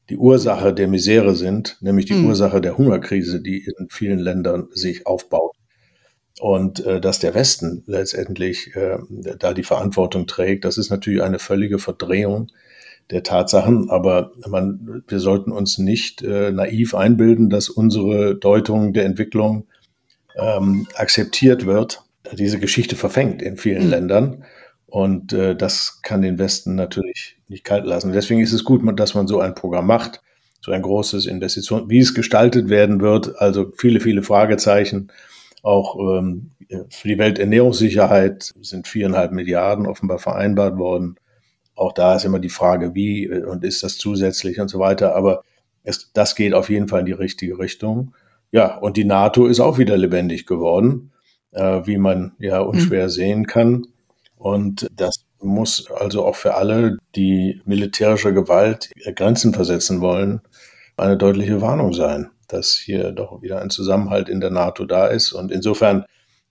die 0.09 0.17
Ursache 0.17 0.73
der 0.73 0.87
Misere 0.87 1.35
sind, 1.35 1.77
nämlich 1.81 2.05
die 2.05 2.13
mhm. 2.13 2.27
Ursache 2.27 2.61
der 2.61 2.77
Hungerkrise, 2.77 3.41
die 3.41 3.65
in 3.77 3.89
vielen 3.89 4.19
Ländern 4.19 4.67
sich 4.71 5.05
aufbaut. 5.05 5.53
Und 6.39 6.85
äh, 6.85 7.01
dass 7.01 7.19
der 7.19 7.33
Westen 7.33 7.83
letztendlich 7.87 8.75
äh, 8.75 8.99
da 9.39 9.53
die 9.53 9.63
Verantwortung 9.63 10.27
trägt, 10.27 10.65
das 10.65 10.77
ist 10.77 10.89
natürlich 10.89 11.23
eine 11.23 11.39
völlige 11.39 11.79
Verdrehung 11.79 12.51
der 13.09 13.23
Tatsachen, 13.23 13.89
aber 13.89 14.31
man, 14.47 15.03
wir 15.07 15.19
sollten 15.19 15.51
uns 15.51 15.77
nicht 15.77 16.21
äh, 16.21 16.51
naiv 16.51 16.93
einbilden, 16.93 17.49
dass 17.49 17.69
unsere 17.69 18.35
Deutung 18.35 18.93
der 18.93 19.05
Entwicklung 19.05 19.65
ähm, 20.37 20.87
akzeptiert 20.95 21.65
wird. 21.65 22.03
Diese 22.33 22.59
Geschichte 22.59 22.95
verfängt 22.95 23.41
in 23.41 23.57
vielen 23.57 23.85
mhm. 23.85 23.89
Ländern 23.89 24.45
und 24.87 25.33
äh, 25.33 25.55
das 25.55 26.01
kann 26.01 26.21
den 26.21 26.39
Westen 26.39 26.75
natürlich 26.75 27.37
nicht 27.47 27.63
kalt 27.63 27.85
lassen. 27.85 28.13
Deswegen 28.13 28.41
ist 28.41 28.53
es 28.53 28.63
gut, 28.63 28.81
dass 28.99 29.13
man 29.13 29.27
so 29.27 29.39
ein 29.39 29.53
Programm 29.53 29.87
macht, 29.87 30.21
so 30.61 30.71
ein 30.71 30.81
großes 30.81 31.25
Investition, 31.25 31.89
wie 31.89 31.99
es 31.99 32.13
gestaltet 32.13 32.69
werden 32.69 33.01
wird. 33.01 33.39
Also 33.39 33.71
viele, 33.75 33.99
viele 33.99 34.23
Fragezeichen. 34.23 35.11
Auch 35.61 35.97
ähm, 35.99 36.51
für 36.89 37.07
die 37.07 37.17
Welternährungssicherheit 37.17 38.53
sind 38.61 38.87
viereinhalb 38.87 39.31
Milliarden 39.31 39.85
offenbar 39.85 40.19
vereinbart 40.19 40.77
worden. 40.77 41.15
Auch 41.75 41.93
da 41.93 42.15
ist 42.15 42.25
immer 42.25 42.39
die 42.39 42.49
Frage, 42.49 42.95
wie 42.95 43.25
äh, 43.25 43.43
und 43.43 43.63
ist 43.63 43.83
das 43.83 43.97
zusätzlich 43.97 44.59
und 44.59 44.69
so 44.69 44.79
weiter. 44.79 45.15
Aber 45.15 45.43
es, 45.83 46.11
das 46.13 46.35
geht 46.35 46.53
auf 46.53 46.69
jeden 46.69 46.87
Fall 46.87 47.01
in 47.01 47.05
die 47.05 47.11
richtige 47.11 47.59
Richtung. 47.59 48.13
Ja, 48.51 48.77
und 48.77 48.97
die 48.97 49.05
NATO 49.05 49.45
ist 49.45 49.59
auch 49.59 49.77
wieder 49.77 49.97
lebendig 49.97 50.45
geworden, 50.45 51.11
äh, 51.51 51.81
wie 51.85 51.97
man 51.97 52.33
ja 52.39 52.59
unschwer 52.59 53.05
mhm. 53.05 53.09
sehen 53.09 53.47
kann. 53.47 53.87
Und 54.37 54.87
das 54.95 55.25
muss 55.39 55.89
also 55.91 56.25
auch 56.25 56.35
für 56.35 56.55
alle, 56.55 56.97
die 57.15 57.61
militärische 57.65 58.33
Gewalt 58.33 58.91
Grenzen 59.15 59.53
versetzen 59.53 60.01
wollen, 60.01 60.41
eine 60.95 61.17
deutliche 61.17 61.61
Warnung 61.61 61.93
sein. 61.93 62.29
dass 62.47 62.75
hier 62.75 63.11
doch 63.11 63.41
wieder 63.41 63.61
ein 63.61 63.69
Zusammenhalt 63.69 64.29
in 64.29 64.39
der 64.39 64.51
NATO 64.51 64.85
da 64.85 65.07
ist. 65.07 65.33
Und 65.33 65.51
insofern 65.51 66.05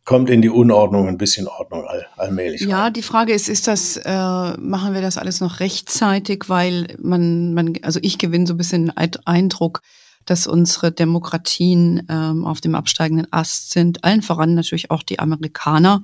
kommt 0.04 0.30
in 0.30 0.40
die 0.40 0.50
Unordnung 0.50 1.08
ein 1.08 1.18
bisschen 1.18 1.48
Ordnung 1.48 1.84
all, 1.86 2.06
allmählich. 2.16 2.60
Ja, 2.62 2.84
rein. 2.84 2.92
die 2.92 3.02
Frage 3.02 3.32
ist, 3.32 3.48
ist 3.48 3.66
das, 3.66 3.96
äh, 3.96 4.10
machen 4.58 4.94
wir 4.94 5.02
das 5.02 5.18
alles 5.18 5.40
noch 5.40 5.60
rechtzeitig, 5.60 6.44
weil 6.48 6.86
man, 6.98 7.54
man, 7.54 7.74
also 7.82 7.98
ich 8.02 8.18
gewinne 8.18 8.46
so 8.46 8.54
ein 8.54 8.58
bisschen 8.58 8.92
Eindruck, 9.24 9.80
dass 10.26 10.46
unsere 10.46 10.92
Demokratien 10.92 12.06
ähm, 12.08 12.44
auf 12.44 12.60
dem 12.60 12.74
absteigenden 12.74 13.32
Ast 13.32 13.70
sind, 13.70 14.04
allen 14.04 14.22
voran 14.22 14.54
natürlich 14.54 14.90
auch 14.90 15.02
die 15.02 15.18
Amerikaner. 15.18 16.02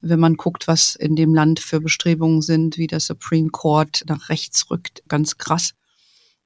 Wenn 0.00 0.20
man 0.20 0.36
guckt, 0.36 0.68
was 0.68 0.94
in 0.94 1.16
dem 1.16 1.34
Land 1.34 1.60
für 1.60 1.80
Bestrebungen 1.80 2.40
sind, 2.40 2.78
wie 2.78 2.86
der 2.86 3.00
Supreme 3.00 3.50
Court 3.50 4.04
nach 4.06 4.28
rechts 4.28 4.70
rückt, 4.70 5.02
ganz 5.08 5.38
krass. 5.38 5.72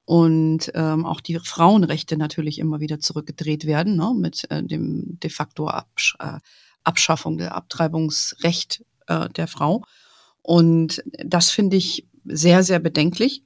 Und 0.04 0.72
ähm, 0.74 1.06
auch 1.06 1.20
die 1.20 1.38
Frauenrechte 1.38 2.16
natürlich 2.16 2.58
immer 2.58 2.80
wieder 2.80 2.98
zurückgedreht 2.98 3.66
werden, 3.66 3.96
ne, 3.96 4.12
mit 4.16 4.50
äh, 4.50 4.62
dem 4.62 5.18
de 5.20 5.30
facto 5.30 5.68
Absch 5.68 6.16
äh, 6.18 6.38
Abschaffung 6.84 7.38
der 7.38 7.54
Abtreibungsrecht 7.54 8.84
äh, 9.06 9.28
der 9.28 9.46
Frau. 9.46 9.84
Und 10.42 11.02
das 11.24 11.50
finde 11.50 11.76
ich 11.76 12.08
sehr, 12.24 12.62
sehr 12.64 12.80
bedenklich. 12.80 13.42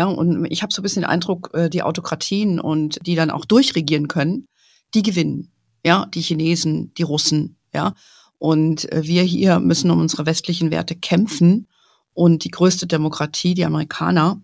Ja, 0.00 0.06
und 0.06 0.46
ich 0.46 0.62
habe 0.62 0.72
so 0.72 0.80
ein 0.80 0.82
bisschen 0.82 1.02
den 1.02 1.10
Eindruck, 1.10 1.50
äh, 1.52 1.68
die 1.68 1.82
Autokratien 1.82 2.58
und 2.58 3.06
die 3.06 3.16
dann 3.16 3.30
auch 3.30 3.44
durchregieren 3.44 4.08
können, 4.08 4.46
die 4.94 5.02
gewinnen. 5.02 5.52
Ja, 5.84 6.06
die 6.06 6.22
Chinesen, 6.22 6.94
die 6.94 7.02
Russen, 7.02 7.58
ja. 7.74 7.94
Und 8.38 8.90
äh, 8.92 9.02
wir 9.04 9.22
hier 9.24 9.60
müssen 9.60 9.90
um 9.90 10.00
unsere 10.00 10.24
westlichen 10.24 10.70
Werte 10.70 10.96
kämpfen. 10.96 11.68
Und 12.14 12.44
die 12.44 12.50
größte 12.50 12.86
Demokratie, 12.86 13.52
die 13.52 13.66
Amerikaner, 13.66 14.40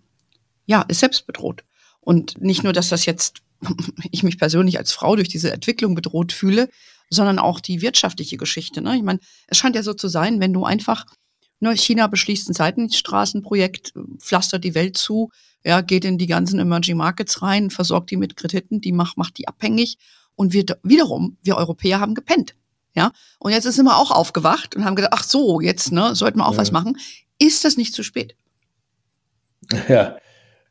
ja, 0.67 0.83
ist 0.83 0.99
selbst 0.99 1.25
bedroht. 1.25 1.63
Und 2.01 2.39
nicht 2.39 2.63
nur, 2.63 2.71
dass 2.71 2.89
das 2.89 3.07
jetzt 3.07 3.41
ich 4.11 4.21
mich 4.21 4.37
persönlich 4.37 4.77
als 4.77 4.91
Frau 4.91 5.15
durch 5.15 5.27
diese 5.27 5.51
Entwicklung 5.51 5.95
bedroht 5.95 6.33
fühle, 6.33 6.69
sondern 7.09 7.39
auch 7.39 7.59
die 7.61 7.81
wirtschaftliche 7.81 8.37
Geschichte. 8.37 8.83
Ne? 8.83 8.95
Ich 8.95 9.01
meine, 9.01 9.21
es 9.47 9.57
scheint 9.57 9.75
ja 9.75 9.81
so 9.81 9.95
zu 9.95 10.07
sein, 10.07 10.39
wenn 10.39 10.53
du 10.53 10.65
einfach, 10.65 11.07
ne, 11.61 11.75
China 11.75 12.05
beschließt 12.05 12.47
ein 12.47 12.53
Seitenstraßenprojekt, 12.53 13.93
pflastert 14.19 14.63
die 14.63 14.75
Welt 14.75 14.97
zu, 14.97 15.31
ja, 15.67 15.81
geht 15.81 16.05
in 16.05 16.17
die 16.17 16.27
ganzen 16.27 16.59
Emerging 16.59 16.95
Markets 16.95 17.41
rein, 17.41 17.69
versorgt 17.69 18.09
die 18.09 18.15
mit 18.15 18.37
Krediten, 18.37 18.79
die 18.79 18.93
macht, 18.93 19.17
macht 19.17 19.37
die 19.37 19.49
abhängig. 19.49 19.97
Und 20.35 20.53
wir 20.53 20.63
wiederum, 20.83 21.37
wir 21.43 21.57
Europäer 21.57 21.99
haben 21.99 22.15
gepennt. 22.15 22.55
Ja, 22.93 23.11
und 23.39 23.51
jetzt 23.51 23.69
sind 23.71 23.85
wir 23.85 23.97
auch 23.97 24.09
aufgewacht 24.09 24.75
und 24.75 24.85
haben 24.85 24.95
gedacht, 24.95 25.13
ach 25.13 25.23
so, 25.23 25.59
jetzt 25.59 25.91
ne, 25.91 26.15
sollten 26.15 26.39
wir 26.39 26.47
auch 26.47 26.53
ja. 26.53 26.57
was 26.57 26.71
machen. 26.71 26.97
Ist 27.37 27.65
das 27.65 27.75
nicht 27.75 27.93
zu 27.93 28.03
spät? 28.03 28.35
Ja, 29.89 30.17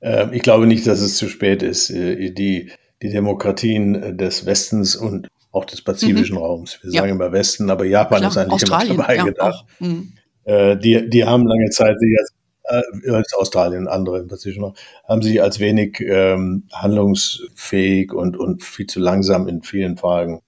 äh, 0.01 0.35
ich 0.35 0.43
glaube 0.43 0.67
nicht, 0.67 0.87
dass 0.87 1.01
es 1.01 1.19
zu 1.19 1.29
spät 1.29 1.63
ist. 1.63 1.91
Äh, 1.91 2.31
die, 2.31 2.73
die 3.03 3.11
Demokratien 3.11 4.17
des 4.17 4.47
Westens 4.47 4.97
und 4.97 5.29
auch 5.53 5.67
des 5.67 5.83
pazifischen 5.83 6.37
mhm. 6.37 6.43
Raums. 6.43 6.79
Wir 6.83 6.93
ja. 6.93 7.01
sagen 7.03 7.13
immer 7.13 7.33
Westen, 7.33 7.69
aber 7.69 7.85
Japan 7.85 8.19
Klar, 8.19 8.31
ist 8.31 8.37
eigentlich 8.39 8.53
Australien, 8.55 8.95
immer 8.95 9.03
dabei 9.03 9.17
ja, 9.17 9.25
gedacht. 9.25 9.65
Mhm. 9.79 10.13
Äh, 10.45 10.77
die, 10.79 11.11
die 11.11 11.25
haben 11.25 11.47
lange 11.47 11.69
Zeit 11.69 11.99
sich 12.01 12.19
als, 12.19 12.33
äh, 12.69 13.11
als 13.11 13.35
Australien, 13.35 13.89
andere 13.89 14.19
im 14.19 14.29
pazifischen 14.29 14.65
Raum, 14.65 14.75
haben 15.07 15.23
sich 15.23 15.43
als 15.43 15.61
wenig 15.61 16.01
ähm, 16.01 16.65
handlungsfähig 16.73 18.13
und, 18.13 18.37
und 18.37 18.63
viel 18.63 18.87
zu 18.87 19.01
langsam 19.01 19.49
in 19.49 19.63
vielen 19.63 19.97
Fragen 19.97 20.43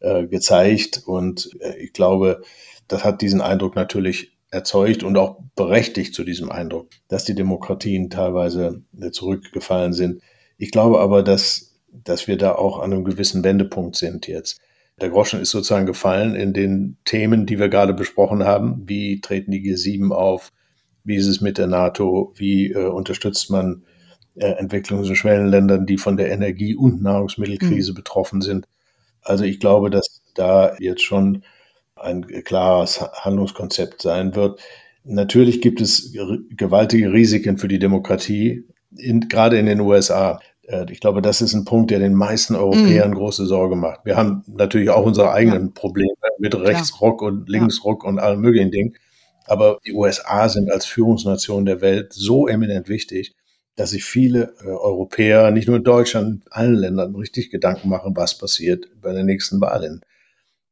äh, 0.00 0.26
gezeigt. 0.26 1.02
Und 1.06 1.50
äh, 1.60 1.76
ich 1.78 1.92
glaube, 1.92 2.42
das 2.88 3.04
hat 3.04 3.22
diesen 3.22 3.40
Eindruck 3.40 3.76
natürlich 3.76 4.32
erzeugt 4.50 5.02
und 5.02 5.16
auch 5.16 5.40
berechtigt 5.56 6.14
zu 6.14 6.24
diesem 6.24 6.50
Eindruck, 6.50 6.88
dass 7.08 7.24
die 7.24 7.34
Demokratien 7.34 8.10
teilweise 8.10 8.82
äh, 9.00 9.10
zurückgefallen 9.10 9.92
sind. 9.92 10.22
Ich 10.58 10.70
glaube 10.70 11.00
aber, 11.00 11.22
dass 11.22 11.74
dass 12.02 12.26
wir 12.26 12.36
da 12.36 12.54
auch 12.54 12.80
an 12.80 12.92
einem 12.92 13.04
gewissen 13.04 13.44
Wendepunkt 13.44 13.96
sind 13.96 14.26
jetzt. 14.26 14.60
Der 15.00 15.10
Groschen 15.10 15.40
ist 15.40 15.50
sozusagen 15.50 15.86
gefallen 15.86 16.34
in 16.34 16.52
den 16.52 16.98
Themen, 17.04 17.46
die 17.46 17.58
wir 17.58 17.68
gerade 17.68 17.94
besprochen 17.94 18.44
haben. 18.44 18.88
Wie 18.88 19.20
treten 19.20 19.50
die 19.50 19.62
G7 19.62 20.12
auf? 20.12 20.52
Wie 21.04 21.16
ist 21.16 21.26
es 21.26 21.40
mit 21.40 21.58
der 21.58 21.66
NATO? 21.66 22.32
Wie 22.36 22.72
äh, 22.72 22.86
unterstützt 22.86 23.50
man 23.50 23.84
äh, 24.34 24.54
Entwicklungs- 24.54 25.08
und 25.08 25.16
Schwellenländern, 25.16 25.86
die 25.86 25.98
von 25.98 26.16
der 26.16 26.30
Energie- 26.32 26.74
und 26.74 27.02
Nahrungsmittelkrise 27.02 27.92
mhm. 27.92 27.96
betroffen 27.96 28.40
sind? 28.40 28.66
Also 29.22 29.44
ich 29.44 29.60
glaube, 29.60 29.90
dass 29.90 30.22
da 30.34 30.74
jetzt 30.78 31.02
schon 31.02 31.44
ein 31.96 32.26
klares 32.44 33.00
Handlungskonzept 33.00 34.02
sein 34.02 34.34
wird. 34.34 34.60
Natürlich 35.04 35.60
gibt 35.60 35.80
es 35.80 36.12
gewaltige 36.50 37.12
Risiken 37.12 37.58
für 37.58 37.68
die 37.68 37.78
Demokratie, 37.78 38.64
in, 38.96 39.28
gerade 39.28 39.58
in 39.58 39.66
den 39.66 39.80
USA. 39.80 40.40
Äh, 40.62 40.86
ich 40.90 41.00
glaube, 41.00 41.22
das 41.22 41.40
ist 41.40 41.54
ein 41.54 41.64
Punkt, 41.64 41.90
der 41.90 41.98
den 41.98 42.14
meisten 42.14 42.54
Europäern 42.54 43.10
mhm. 43.10 43.14
große 43.14 43.46
Sorge 43.46 43.76
macht. 43.76 44.04
Wir 44.04 44.16
haben 44.16 44.42
natürlich 44.46 44.90
auch 44.90 45.04
unsere 45.04 45.32
eigenen 45.32 45.66
ja. 45.66 45.72
Probleme 45.74 46.12
mit 46.38 46.54
Rechtsrock 46.54 47.22
und 47.22 47.48
Linksrock 47.48 48.04
ja. 48.04 48.08
und 48.08 48.18
allen 48.18 48.40
möglichen 48.40 48.70
Dingen. 48.70 48.94
Aber 49.44 49.78
die 49.84 49.92
USA 49.92 50.48
sind 50.48 50.70
als 50.70 50.86
Führungsnation 50.86 51.64
der 51.64 51.80
Welt 51.80 52.12
so 52.12 52.48
eminent 52.48 52.88
wichtig, 52.88 53.34
dass 53.76 53.90
sich 53.90 54.04
viele 54.04 54.54
äh, 54.62 54.68
Europäer, 54.68 55.50
nicht 55.50 55.68
nur 55.68 55.76
in 55.76 55.84
Deutschland, 55.84 56.28
in 56.28 56.52
allen 56.52 56.74
Ländern 56.74 57.14
richtig 57.14 57.50
Gedanken 57.50 57.88
machen, 57.88 58.16
was 58.16 58.38
passiert 58.38 58.88
bei 59.00 59.12
der 59.12 59.24
nächsten 59.24 59.60
Wahl 59.60 59.84
in 59.84 60.00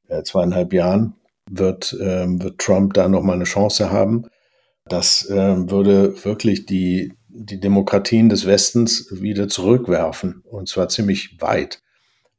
äh, 0.08 0.22
zweieinhalb 0.22 0.72
Jahren. 0.72 1.14
Wird, 1.50 1.96
ähm, 2.00 2.40
wird 2.42 2.58
Trump 2.58 2.94
da 2.94 3.08
nochmal 3.08 3.34
eine 3.34 3.44
Chance 3.44 3.90
haben? 3.90 4.26
Das 4.86 5.28
ähm, 5.30 5.70
würde 5.70 6.24
wirklich 6.24 6.66
die, 6.66 7.14
die 7.28 7.60
Demokratien 7.60 8.28
des 8.28 8.46
Westens 8.46 9.08
wieder 9.10 9.48
zurückwerfen 9.48 10.42
und 10.44 10.68
zwar 10.68 10.88
ziemlich 10.88 11.40
weit, 11.40 11.82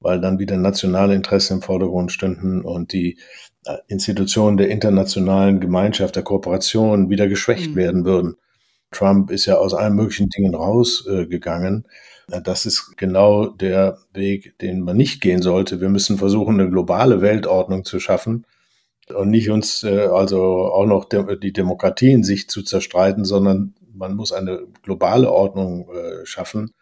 weil 0.04 0.22
dann 0.22 0.38
wieder 0.38 0.58
nationale 0.58 1.16
Interessen 1.16 1.56
im 1.56 1.62
Vordergrund 1.62 2.12
stünden 2.12 2.62
und 2.62 2.94
die 2.94 3.18
äh, 3.66 3.78
Institutionen 3.88 4.58
der 4.58 4.70
internationalen 4.70 5.60
Gemeinschaft, 5.60 6.16
der 6.16 6.24
Kooperation 6.24 7.10
wieder 7.10 7.28
geschwächt 7.28 7.72
mhm. 7.72 7.76
werden 7.76 8.06
würden. 8.06 8.36
Trump 8.92 9.32
ist 9.32 9.46
ja 9.46 9.56
aus 9.58 9.74
allen 9.74 9.96
möglichen 9.96 10.30
Dingen 10.30 10.54
rausgegangen. 10.54 11.88
Äh, 12.30 12.42
das 12.42 12.66
ist 12.66 12.98
genau 12.98 13.48
der 13.48 13.98
Weg, 14.14 14.60
den 14.60 14.82
man 14.82 14.98
nicht 14.98 15.22
gehen 15.22 15.42
sollte. 15.42 15.82
Wir 15.82 15.90
müssen 15.90 16.18
versuchen, 16.18 16.60
eine 16.60 16.70
globale 16.70 17.22
Weltordnung 17.22 17.86
zu 17.86 18.00
schaffen 18.00 18.46
und 19.14 19.30
nicht 19.30 19.50
uns 19.50 19.84
äh, 19.84 20.08
also 20.12 20.42
auch 20.42 20.86
noch 20.86 21.06
die 21.06 21.54
Demokratie 21.54 22.12
in 22.12 22.24
sich 22.24 22.50
zu 22.50 22.62
zerstreiten, 22.62 23.26
sondern 23.26 23.74
man 23.94 24.16
muss 24.16 24.32
eine 24.32 24.64
globale 24.82 25.32
Ordnung 25.32 25.90
äh, 25.90 26.26
schaffen, 26.26 26.74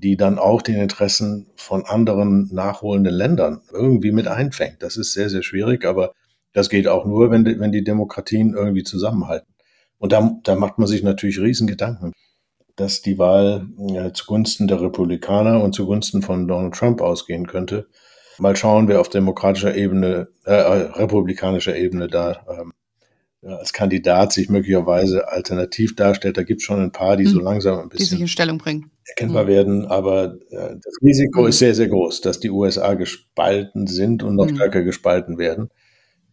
die 0.00 0.16
dann 0.16 0.38
auch 0.38 0.62
den 0.62 0.76
Interessen 0.76 1.46
von 1.56 1.84
anderen 1.84 2.48
nachholenden 2.52 3.14
Ländern 3.14 3.62
irgendwie 3.72 4.12
mit 4.12 4.28
einfängt. 4.28 4.82
Das 4.82 4.96
ist 4.96 5.12
sehr, 5.12 5.30
sehr 5.30 5.42
schwierig, 5.42 5.84
aber 5.84 6.12
das 6.52 6.68
geht 6.68 6.88
auch 6.88 7.04
nur, 7.04 7.30
wenn 7.30 7.44
die, 7.44 7.58
wenn 7.58 7.72
die 7.72 7.84
Demokratien 7.84 8.54
irgendwie 8.54 8.84
zusammenhalten. 8.84 9.52
Und 9.98 10.12
da, 10.12 10.38
da 10.44 10.54
macht 10.54 10.78
man 10.78 10.86
sich 10.86 11.02
natürlich 11.02 11.40
riesen 11.40 11.66
Gedanken, 11.66 12.12
dass 12.76 13.02
die 13.02 13.18
Wahl 13.18 13.66
äh, 13.94 14.12
zugunsten 14.12 14.68
der 14.68 14.80
Republikaner 14.80 15.62
und 15.62 15.74
zugunsten 15.74 16.22
von 16.22 16.46
Donald 16.46 16.74
Trump 16.74 17.00
ausgehen 17.00 17.46
könnte. 17.46 17.88
Mal 18.38 18.54
schauen, 18.54 18.86
wer 18.86 19.00
auf 19.00 19.08
demokratischer 19.08 19.74
Ebene, 19.74 20.28
äh, 20.44 20.52
republikanischer 20.52 21.76
Ebene 21.76 22.06
da 22.06 22.46
ähm, 22.48 22.72
als 23.42 23.72
Kandidat 23.72 24.32
sich 24.32 24.48
möglicherweise 24.48 25.28
alternativ 25.28 25.94
darstellt. 25.94 26.36
Da 26.36 26.42
gibt 26.42 26.60
es 26.60 26.64
schon 26.64 26.80
ein 26.80 26.92
paar, 26.92 27.16
die 27.16 27.24
hm. 27.24 27.32
so 27.32 27.40
langsam 27.40 27.78
ein 27.78 27.88
bisschen 27.88 28.04
die 28.04 28.10
sich 28.10 28.20
in 28.20 28.28
Stellung 28.28 28.58
bringen. 28.58 28.90
erkennbar 29.04 29.42
hm. 29.42 29.48
werden. 29.48 29.86
Aber 29.86 30.36
äh, 30.50 30.76
das 30.82 30.94
Risiko 31.02 31.42
hm. 31.42 31.48
ist 31.48 31.58
sehr, 31.58 31.74
sehr 31.74 31.88
groß, 31.88 32.20
dass 32.20 32.40
die 32.40 32.50
USA 32.50 32.94
gespalten 32.94 33.86
sind 33.86 34.22
und 34.22 34.34
noch 34.34 34.48
hm. 34.48 34.56
stärker 34.56 34.82
gespalten 34.82 35.38
werden. 35.38 35.70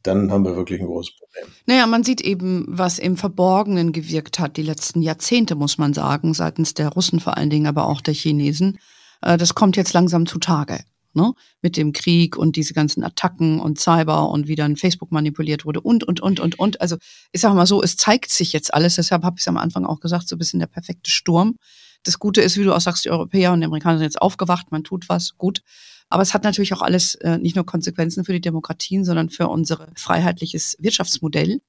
Dann 0.01 0.31
haben 0.31 0.45
wir 0.45 0.55
wirklich 0.55 0.79
ein 0.81 0.87
großes 0.87 1.17
Problem. 1.17 1.45
Naja, 1.65 1.87
man 1.87 2.03
sieht 2.03 2.21
eben, 2.21 2.65
was 2.67 2.99
im 2.99 3.17
Verborgenen 3.17 3.91
gewirkt 3.91 4.37
hat, 4.39 4.55
die 4.57 4.61
letzten 4.61 5.01
Jahrzehnte, 5.01 5.55
muss 5.55 5.79
man 5.79 5.93
sagen, 5.93 6.35
seitens 6.35 6.75
der 6.75 6.89
Russen 6.89 7.19
vor 7.19 7.37
allen 7.37 7.49
Dingen, 7.49 7.65
aber 7.65 7.87
auch 7.87 8.01
der 8.01 8.13
Chinesen. 8.13 8.77
Äh, 9.21 9.37
das 9.37 9.55
kommt 9.55 9.77
jetzt 9.77 9.93
langsam 9.93 10.25
zutage 10.25 10.79
ne? 11.15 11.33
Mit 11.61 11.77
dem 11.77 11.93
Krieg 11.93 12.37
und 12.37 12.55
diese 12.55 12.73
ganzen 12.73 13.03
Attacken 13.03 13.59
und 13.59 13.79
Cyber 13.79 14.29
und 14.29 14.47
wie 14.47 14.55
dann 14.55 14.75
Facebook 14.75 15.11
manipuliert 15.11 15.65
wurde 15.65 15.81
und, 15.81 16.03
und, 16.03 16.21
und, 16.21 16.39
und, 16.39 16.59
und. 16.59 16.81
Also 16.81 16.97
ich 17.31 17.41
sage 17.41 17.55
mal 17.55 17.65
so, 17.65 17.81
es 17.81 17.97
zeigt 17.97 18.31
sich 18.31 18.53
jetzt 18.53 18.73
alles. 18.73 18.95
Deshalb 18.95 19.23
habe 19.23 19.35
ich 19.37 19.41
es 19.41 19.47
am 19.47 19.57
Anfang 19.57 19.85
auch 19.85 19.99
gesagt, 19.99 20.27
so 20.27 20.35
ein 20.35 20.39
bisschen 20.39 20.59
der 20.59 20.67
perfekte 20.67 21.09
Sturm. 21.09 21.55
Das 22.03 22.19
Gute 22.19 22.41
ist, 22.41 22.57
wie 22.57 22.63
du 22.63 22.73
auch 22.73 22.81
sagst, 22.81 23.05
die 23.05 23.09
Europäer 23.09 23.53
und 23.53 23.61
die 23.61 23.65
Amerikaner 23.65 23.97
sind 23.97 24.05
jetzt 24.05 24.21
aufgewacht, 24.21 24.71
man 24.71 24.83
tut 24.83 25.09
was, 25.09 25.37
gut. 25.37 25.61
Aber 26.09 26.21
es 26.21 26.33
hat 26.33 26.43
natürlich 26.43 26.73
auch 26.73 26.81
alles 26.81 27.15
äh, 27.15 27.37
nicht 27.37 27.55
nur 27.55 27.65
Konsequenzen 27.65 28.25
für 28.25 28.33
die 28.33 28.41
Demokratien, 28.41 29.03
sondern 29.05 29.29
für 29.29 29.47
unser 29.47 29.87
freiheitliches 29.95 30.77
Wirtschaftsmodell. 30.79 31.61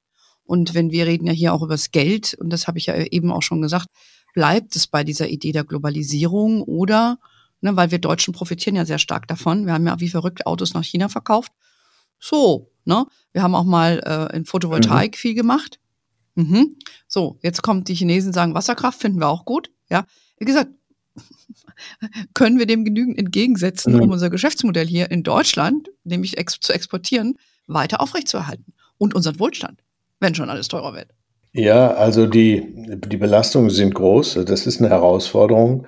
Und 0.45 0.75
wenn 0.75 0.91
wir 0.91 1.07
reden 1.07 1.27
ja 1.27 1.33
hier 1.33 1.55
auch 1.55 1.63
über 1.63 1.75
das 1.75 1.91
Geld, 1.91 2.35
und 2.35 2.51
das 2.51 2.69
habe 2.69 2.79
ich 2.79 2.87
ja 2.87 2.97
eben 2.97 3.33
auch 3.33 3.43
schon 3.43 3.63
gesagt, 3.63 3.89
bleibt 4.35 4.77
es 4.77 4.87
bei 4.87 5.03
dieser 5.03 5.29
Idee 5.29 5.53
der 5.53 5.65
Globalisierung 5.65 6.63
oder 6.63 7.19
ne, 7.67 7.77
weil 7.77 7.91
wir 7.91 7.99
Deutschen 7.99 8.33
profitieren 8.33 8.77
ja 8.77 8.85
sehr 8.85 8.99
stark 8.99 9.27
davon. 9.29 9.67
Wir 9.67 9.75
haben 9.75 9.87
ja 9.87 10.01
wie 10.01 10.09
verrückt 10.09 10.47
Autos 10.47 10.73
nach 10.73 10.85
China 10.85 11.09
verkauft. 11.09 11.53
So, 12.19 12.71
ne? 12.85 13.07
Wir 13.33 13.43
haben 13.43 13.55
auch 13.55 13.65
mal 13.65 14.01
äh, 14.05 14.37
in 14.37 14.45
Photovoltaik 14.45 15.13
mhm. 15.13 15.17
viel 15.17 15.35
gemacht. 15.35 15.81
Mhm. 16.37 16.77
So, 17.09 17.39
jetzt 17.43 17.63
kommt 17.63 17.89
die 17.89 17.95
Chinesen 17.95 18.33
sagen 18.33 18.55
Wasserkraft 18.55 19.01
finden 19.01 19.21
wir 19.21 19.29
auch 19.29 19.45
gut. 19.45 19.71
Ja, 19.91 20.07
wie 20.39 20.45
gesagt, 20.45 20.71
können 22.35 22.59
wir 22.59 22.67
dem 22.67 22.85
genügend 22.85 23.19
entgegensetzen, 23.19 23.95
mhm. 23.95 24.03
um 24.03 24.11
unser 24.11 24.31
Geschäftsmodell 24.31 24.87
hier 24.87 25.11
in 25.11 25.23
Deutschland, 25.23 25.91
nämlich 26.05 26.39
ex 26.39 26.61
zu 26.61 26.73
exportieren, 26.73 27.37
weiter 27.67 28.01
aufrechtzuerhalten 28.01 28.75
und 28.97 29.15
unseren 29.15 29.41
Wohlstand, 29.41 29.83
wenn 30.21 30.35
schon 30.35 30.51
alles 30.51 30.69
teurer 30.69 30.95
wird. 30.95 31.09
Ja, 31.53 31.95
also 31.95 32.27
die, 32.27 32.63
die 33.07 33.17
Belastungen 33.17 33.71
sind 33.71 33.95
groß. 33.95 34.41
Das 34.47 34.67
ist 34.67 34.79
eine 34.79 34.91
Herausforderung, 34.91 35.87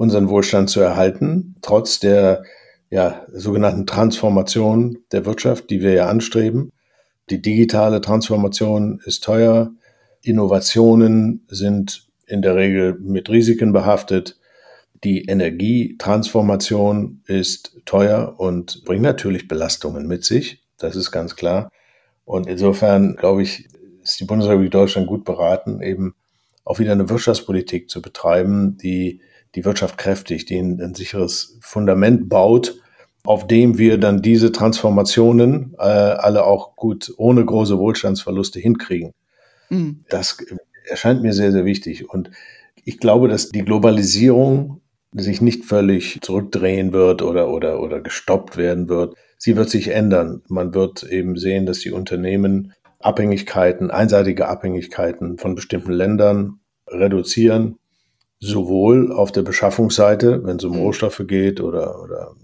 unseren 0.00 0.30
Wohlstand 0.30 0.70
zu 0.70 0.80
erhalten, 0.80 1.56
trotz 1.60 2.00
der 2.00 2.42
ja, 2.88 3.26
sogenannten 3.34 3.84
Transformation 3.86 4.96
der 5.12 5.26
Wirtschaft, 5.26 5.68
die 5.68 5.82
wir 5.82 5.92
ja 5.92 6.08
anstreben. 6.08 6.72
Die 7.28 7.42
digitale 7.42 8.00
Transformation 8.00 9.02
ist 9.04 9.22
teuer. 9.22 9.72
Innovationen 10.22 11.44
sind 11.48 12.08
in 12.26 12.40
der 12.40 12.56
Regel 12.56 12.98
mit 12.98 13.28
Risiken 13.28 13.74
behaftet. 13.74 14.38
Die 15.04 15.26
Energietransformation 15.26 17.20
ist 17.26 17.76
teuer 17.84 18.36
und 18.38 18.82
bringt 18.86 19.02
natürlich 19.02 19.48
Belastungen 19.48 20.06
mit 20.06 20.24
sich. 20.24 20.62
Das 20.78 20.96
ist 20.96 21.10
ganz 21.10 21.36
klar. 21.36 21.70
Und 22.24 22.46
insofern, 22.46 23.16
glaube 23.16 23.42
ich, 23.42 23.68
ist 24.02 24.18
die 24.18 24.24
Bundesrepublik 24.24 24.70
Deutschland 24.70 25.08
gut 25.08 25.26
beraten, 25.26 25.82
eben 25.82 26.14
auch 26.64 26.78
wieder 26.78 26.92
eine 26.92 27.10
Wirtschaftspolitik 27.10 27.90
zu 27.90 28.00
betreiben, 28.00 28.78
die 28.78 29.20
die 29.54 29.64
Wirtschaft 29.64 29.98
kräftigt, 29.98 30.50
die 30.50 30.58
ein, 30.58 30.80
ein 30.80 30.94
sicheres 30.94 31.58
Fundament 31.60 32.28
baut, 32.28 32.80
auf 33.24 33.46
dem 33.46 33.78
wir 33.78 33.98
dann 33.98 34.22
diese 34.22 34.52
Transformationen 34.52 35.74
äh, 35.78 35.82
alle 35.82 36.44
auch 36.44 36.76
gut 36.76 37.12
ohne 37.16 37.44
große 37.44 37.78
Wohlstandsverluste 37.78 38.60
hinkriegen. 38.60 39.12
Mhm. 39.68 40.04
Das 40.08 40.38
erscheint 40.88 41.22
mir 41.22 41.32
sehr, 41.32 41.52
sehr 41.52 41.64
wichtig. 41.64 42.08
Und 42.08 42.30
ich 42.84 42.98
glaube, 42.98 43.28
dass 43.28 43.50
die 43.50 43.64
Globalisierung 43.64 44.80
sich 45.12 45.40
nicht 45.40 45.64
völlig 45.64 46.20
zurückdrehen 46.22 46.92
wird 46.92 47.22
oder, 47.22 47.50
oder, 47.50 47.80
oder 47.80 48.00
gestoppt 48.00 48.56
werden 48.56 48.88
wird. 48.88 49.14
Sie 49.38 49.56
wird 49.56 49.68
sich 49.68 49.88
ändern. 49.88 50.42
Man 50.48 50.72
wird 50.72 51.02
eben 51.02 51.36
sehen, 51.36 51.66
dass 51.66 51.80
die 51.80 51.90
Unternehmen 51.90 52.72
Abhängigkeiten, 53.00 53.90
einseitige 53.90 54.48
Abhängigkeiten 54.48 55.38
von 55.38 55.54
bestimmten 55.54 55.92
Ländern 55.92 56.60
reduzieren, 56.86 57.76
sowohl 58.40 59.12
auf 59.12 59.32
der 59.32 59.42
Beschaffungsseite, 59.42 60.44
wenn 60.44 60.56
es 60.56 60.64
um 60.64 60.72
mhm. 60.72 60.82
Rohstoffe 60.82 61.22
geht 61.26 61.60
oder, 61.60 62.02
oder 62.02 62.34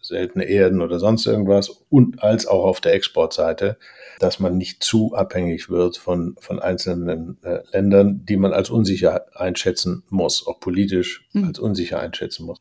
seltene 0.00 0.44
Erden 0.44 0.80
oder 0.80 0.98
sonst 0.98 1.26
irgendwas, 1.26 1.68
und 1.88 2.22
als 2.22 2.46
auch 2.46 2.64
auf 2.64 2.80
der 2.80 2.94
Exportseite, 2.94 3.78
dass 4.20 4.40
man 4.40 4.56
nicht 4.56 4.82
zu 4.82 5.14
abhängig 5.14 5.70
wird 5.70 5.96
von, 5.96 6.36
von 6.40 6.60
einzelnen 6.60 7.38
äh, 7.42 7.60
Ländern, 7.72 8.24
die 8.24 8.36
man 8.36 8.52
als 8.52 8.70
unsicher 8.70 9.26
einschätzen 9.34 10.04
muss, 10.08 10.46
auch 10.46 10.60
politisch 10.60 11.28
mhm. 11.32 11.44
als 11.44 11.58
unsicher 11.58 12.00
einschätzen 12.00 12.46
muss. 12.46 12.60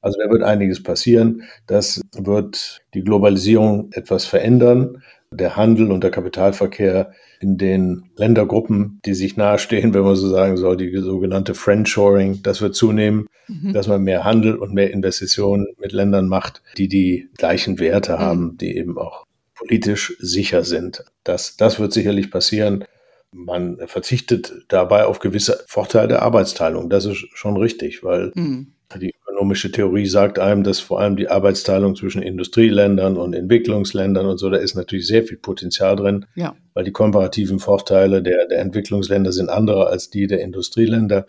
Also 0.00 0.18
da 0.22 0.30
wird 0.30 0.42
einiges 0.42 0.82
passieren. 0.82 1.44
Das 1.66 2.02
wird 2.14 2.82
die 2.92 3.02
Globalisierung 3.02 3.90
etwas 3.92 4.26
verändern 4.26 5.02
der 5.34 5.56
Handel 5.56 5.90
und 5.90 6.02
der 6.02 6.10
Kapitalverkehr 6.10 7.12
in 7.40 7.58
den 7.58 8.04
Ländergruppen, 8.16 9.00
die 9.04 9.14
sich 9.14 9.36
nahestehen, 9.36 9.94
wenn 9.94 10.02
man 10.02 10.16
so 10.16 10.28
sagen 10.28 10.56
soll, 10.56 10.76
die 10.76 10.96
sogenannte 10.96 11.54
Friendshoring, 11.54 12.42
das 12.42 12.60
wird 12.60 12.74
zunehmen, 12.74 13.28
mhm. 13.48 13.72
dass 13.72 13.86
man 13.88 14.02
mehr 14.02 14.24
Handel 14.24 14.56
und 14.56 14.72
mehr 14.72 14.90
Investitionen 14.90 15.66
mit 15.78 15.92
Ländern 15.92 16.28
macht, 16.28 16.62
die 16.78 16.88
die 16.88 17.28
gleichen 17.36 17.78
Werte 17.78 18.14
mhm. 18.14 18.18
haben, 18.18 18.58
die 18.58 18.76
eben 18.76 18.98
auch 18.98 19.26
politisch 19.54 20.16
sicher 20.18 20.64
sind. 20.64 21.04
Das, 21.22 21.56
das 21.56 21.78
wird 21.78 21.92
sicherlich 21.92 22.30
passieren. 22.30 22.84
Man 23.32 23.78
verzichtet 23.86 24.52
dabei 24.68 25.06
auf 25.06 25.18
gewisse 25.18 25.64
Vorteile 25.66 26.08
der 26.08 26.22
Arbeitsteilung. 26.22 26.88
Das 26.88 27.04
ist 27.04 27.26
schon 27.34 27.56
richtig, 27.56 28.04
weil 28.04 28.32
mhm. 28.34 28.72
die 29.00 29.14
ökonomische 29.44 29.70
Theorie 29.70 30.06
sagt 30.06 30.38
einem, 30.38 30.64
dass 30.64 30.80
vor 30.80 31.00
allem 31.00 31.16
die 31.16 31.28
Arbeitsteilung 31.28 31.94
zwischen 31.96 32.22
Industrieländern 32.22 33.18
und 33.18 33.34
Entwicklungsländern 33.34 34.26
und 34.26 34.38
so, 34.38 34.48
da 34.48 34.56
ist 34.56 34.74
natürlich 34.74 35.06
sehr 35.06 35.22
viel 35.22 35.36
Potenzial 35.36 35.96
drin, 35.96 36.24
ja. 36.34 36.54
weil 36.72 36.84
die 36.84 36.92
komparativen 36.92 37.58
Vorteile 37.58 38.22
der, 38.22 38.46
der 38.46 38.60
Entwicklungsländer 38.60 39.32
sind 39.32 39.50
andere 39.50 39.88
als 39.88 40.08
die 40.08 40.26
der 40.26 40.40
Industrieländer. 40.40 41.26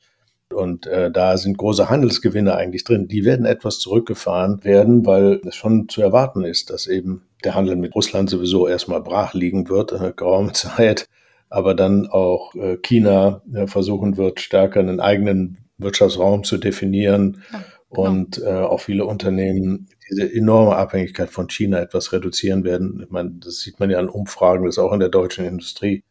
Und 0.54 0.88
äh, 0.88 1.12
da 1.12 1.38
sind 1.38 1.58
große 1.58 1.90
Handelsgewinne 1.90 2.56
eigentlich 2.56 2.86
drin. 2.86 3.10
Die 3.10 3.26
werden 3.26 3.46
etwas 3.46 3.80
zurückgefahren 3.80 4.64
werden, 4.64 5.06
weil 5.06 5.42
es 5.46 5.56
schon 5.56 5.90
zu 5.90 6.02
erwarten 6.02 6.46
ist, 6.46 6.70
dass 6.70 6.88
eben 6.88 7.24
der 7.44 7.56
Handel 7.56 7.76
mit 7.76 7.96
Russland 7.96 8.30
sowieso 8.30 8.68
erstmal 8.68 9.02
brach 9.02 9.34
liegen 9.34 9.68
wird, 9.68 9.92
äh, 9.92 10.14
geraume 10.16 10.52
Zeit, 10.54 11.10
aber 11.50 11.74
dann 11.74 12.08
auch 12.08 12.56
äh, 12.56 12.78
China 12.78 13.42
äh, 13.54 13.68
versuchen 13.68 14.16
wird, 14.16 14.40
stärker 14.40 14.80
einen 14.80 15.02
eigenen 15.02 15.58
Wirtschaftsraum 15.78 16.46
zu 16.46 16.58
definieren. 16.58 17.42
Ja. 17.52 17.64
Und 17.98 18.42
äh, 18.42 18.50
auch 18.50 18.82
viele 18.82 19.06
Unternehmen 19.06 19.88
diese 20.10 20.32
enorme 20.32 20.76
Abhängigkeit 20.76 21.30
von 21.30 21.50
China 21.50 21.80
etwas 21.80 22.14
reduzieren 22.14 22.64
werden. 22.64 23.02
Ich 23.04 23.10
meine, 23.10 23.32
das 23.44 23.60
sieht 23.60 23.80
man 23.80 23.90
ja 23.90 24.00
an 24.00 24.10
Umfragen, 24.10 24.66
das 24.66 24.78
auch 24.78 24.94
in 24.94 25.00
der 25.00 25.10
deutschen 25.10 25.46
Industrie 25.46 26.04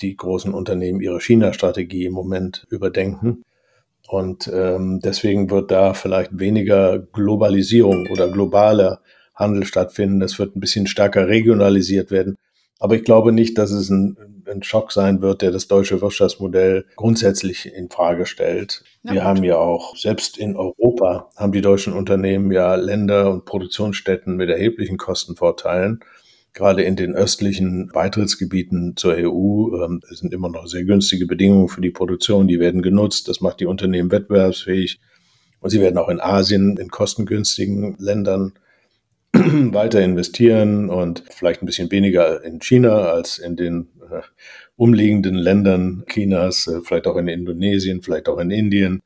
die 0.00 0.16
großen 0.16 0.54
Unternehmen 0.54 1.00
ihre 1.00 1.20
China-Strategie 1.20 2.06
im 2.06 2.12
Moment 2.12 2.66
überdenken. 2.70 3.44
Und 4.08 4.50
ähm, 4.52 5.00
deswegen 5.00 5.50
wird 5.50 5.70
da 5.70 5.92
vielleicht 5.92 6.38
weniger 6.38 6.98
Globalisierung 6.98 8.06
oder 8.10 8.30
globaler 8.30 9.00
Handel 9.34 9.64
stattfinden. 9.64 10.20
Das 10.20 10.38
wird 10.38 10.56
ein 10.56 10.60
bisschen 10.60 10.86
stärker 10.86 11.28
regionalisiert 11.28 12.10
werden. 12.10 12.36
Aber 12.78 12.94
ich 12.94 13.04
glaube 13.04 13.32
nicht, 13.32 13.58
dass 13.58 13.70
es 13.70 13.90
ein, 13.90 14.16
ein 14.48 14.62
Schock 14.62 14.92
sein 14.92 15.20
wird, 15.20 15.42
der 15.42 15.50
das 15.50 15.66
deutsche 15.66 16.00
Wirtschaftsmodell 16.00 16.84
grundsätzlich 16.96 17.72
in 17.72 17.90
Frage 17.90 18.24
stellt. 18.24 18.84
Ja, 19.02 19.12
Wir 19.12 19.20
gut. 19.20 19.24
haben 19.24 19.44
ja 19.44 19.56
auch, 19.56 19.96
selbst 19.96 20.38
in 20.38 20.56
Europa, 20.56 21.30
haben 21.36 21.52
die 21.52 21.60
deutschen 21.60 21.92
Unternehmen 21.92 22.52
ja 22.52 22.76
Länder 22.76 23.32
und 23.32 23.44
Produktionsstätten 23.44 24.36
mit 24.36 24.48
erheblichen 24.48 24.96
Kostenvorteilen. 24.96 26.00
Gerade 26.54 26.82
in 26.82 26.96
den 26.96 27.14
östlichen 27.14 27.88
Beitrittsgebieten 27.88 28.96
zur 28.96 29.14
EU 29.16 29.84
ähm, 29.84 30.00
sind 30.08 30.32
immer 30.32 30.48
noch 30.48 30.66
sehr 30.66 30.84
günstige 30.84 31.26
Bedingungen 31.26 31.68
für 31.68 31.80
die 31.80 31.90
Produktion. 31.90 32.48
Die 32.48 32.58
werden 32.58 32.82
genutzt. 32.82 33.28
Das 33.28 33.40
macht 33.40 33.60
die 33.60 33.66
Unternehmen 33.66 34.10
wettbewerbsfähig. 34.10 35.00
Und 35.60 35.70
sie 35.70 35.80
werden 35.80 35.98
auch 35.98 36.08
in 36.08 36.20
Asien 36.20 36.76
in 36.76 36.88
kostengünstigen 36.88 37.96
Ländern 37.98 38.54
weiter 39.72 40.00
investieren 40.00 40.90
und 40.90 41.24
vielleicht 41.30 41.62
ein 41.62 41.66
bisschen 41.66 41.90
weniger 41.90 42.42
in 42.44 42.60
China 42.60 43.10
als 43.10 43.38
in 43.38 43.56
den 43.56 43.88
äh, 44.10 44.20
umliegenden 44.76 45.34
Ländern 45.34 46.04
Chinas, 46.08 46.66
äh, 46.66 46.80
vielleicht 46.82 47.06
auch 47.06 47.16
in 47.16 47.28
Indonesien, 47.28 48.02
vielleicht 48.02 48.28
auch 48.28 48.38
in 48.38 48.50
Indien. 48.50 49.02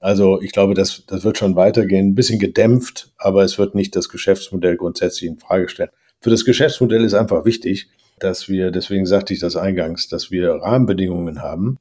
Also 0.00 0.42
ich 0.42 0.52
glaube, 0.52 0.74
das, 0.74 1.04
das 1.06 1.24
wird 1.24 1.38
schon 1.38 1.54
weitergehen, 1.54 2.08
ein 2.08 2.14
bisschen 2.14 2.38
gedämpft, 2.38 3.12
aber 3.18 3.44
es 3.44 3.58
wird 3.58 3.74
nicht 3.74 3.94
das 3.94 4.08
Geschäftsmodell 4.08 4.76
grundsätzlich 4.76 5.30
in 5.30 5.38
Frage 5.38 5.68
stellen. 5.68 5.90
Für 6.20 6.30
das 6.30 6.44
Geschäftsmodell 6.44 7.04
ist 7.04 7.14
einfach 7.14 7.44
wichtig, 7.44 7.88
dass 8.18 8.48
wir, 8.48 8.70
deswegen 8.70 9.06
sagte 9.06 9.32
ich 9.32 9.40
das 9.40 9.56
eingangs, 9.56 10.08
dass 10.08 10.30
wir 10.30 10.50
Rahmenbedingungen 10.54 11.42
haben, 11.42 11.78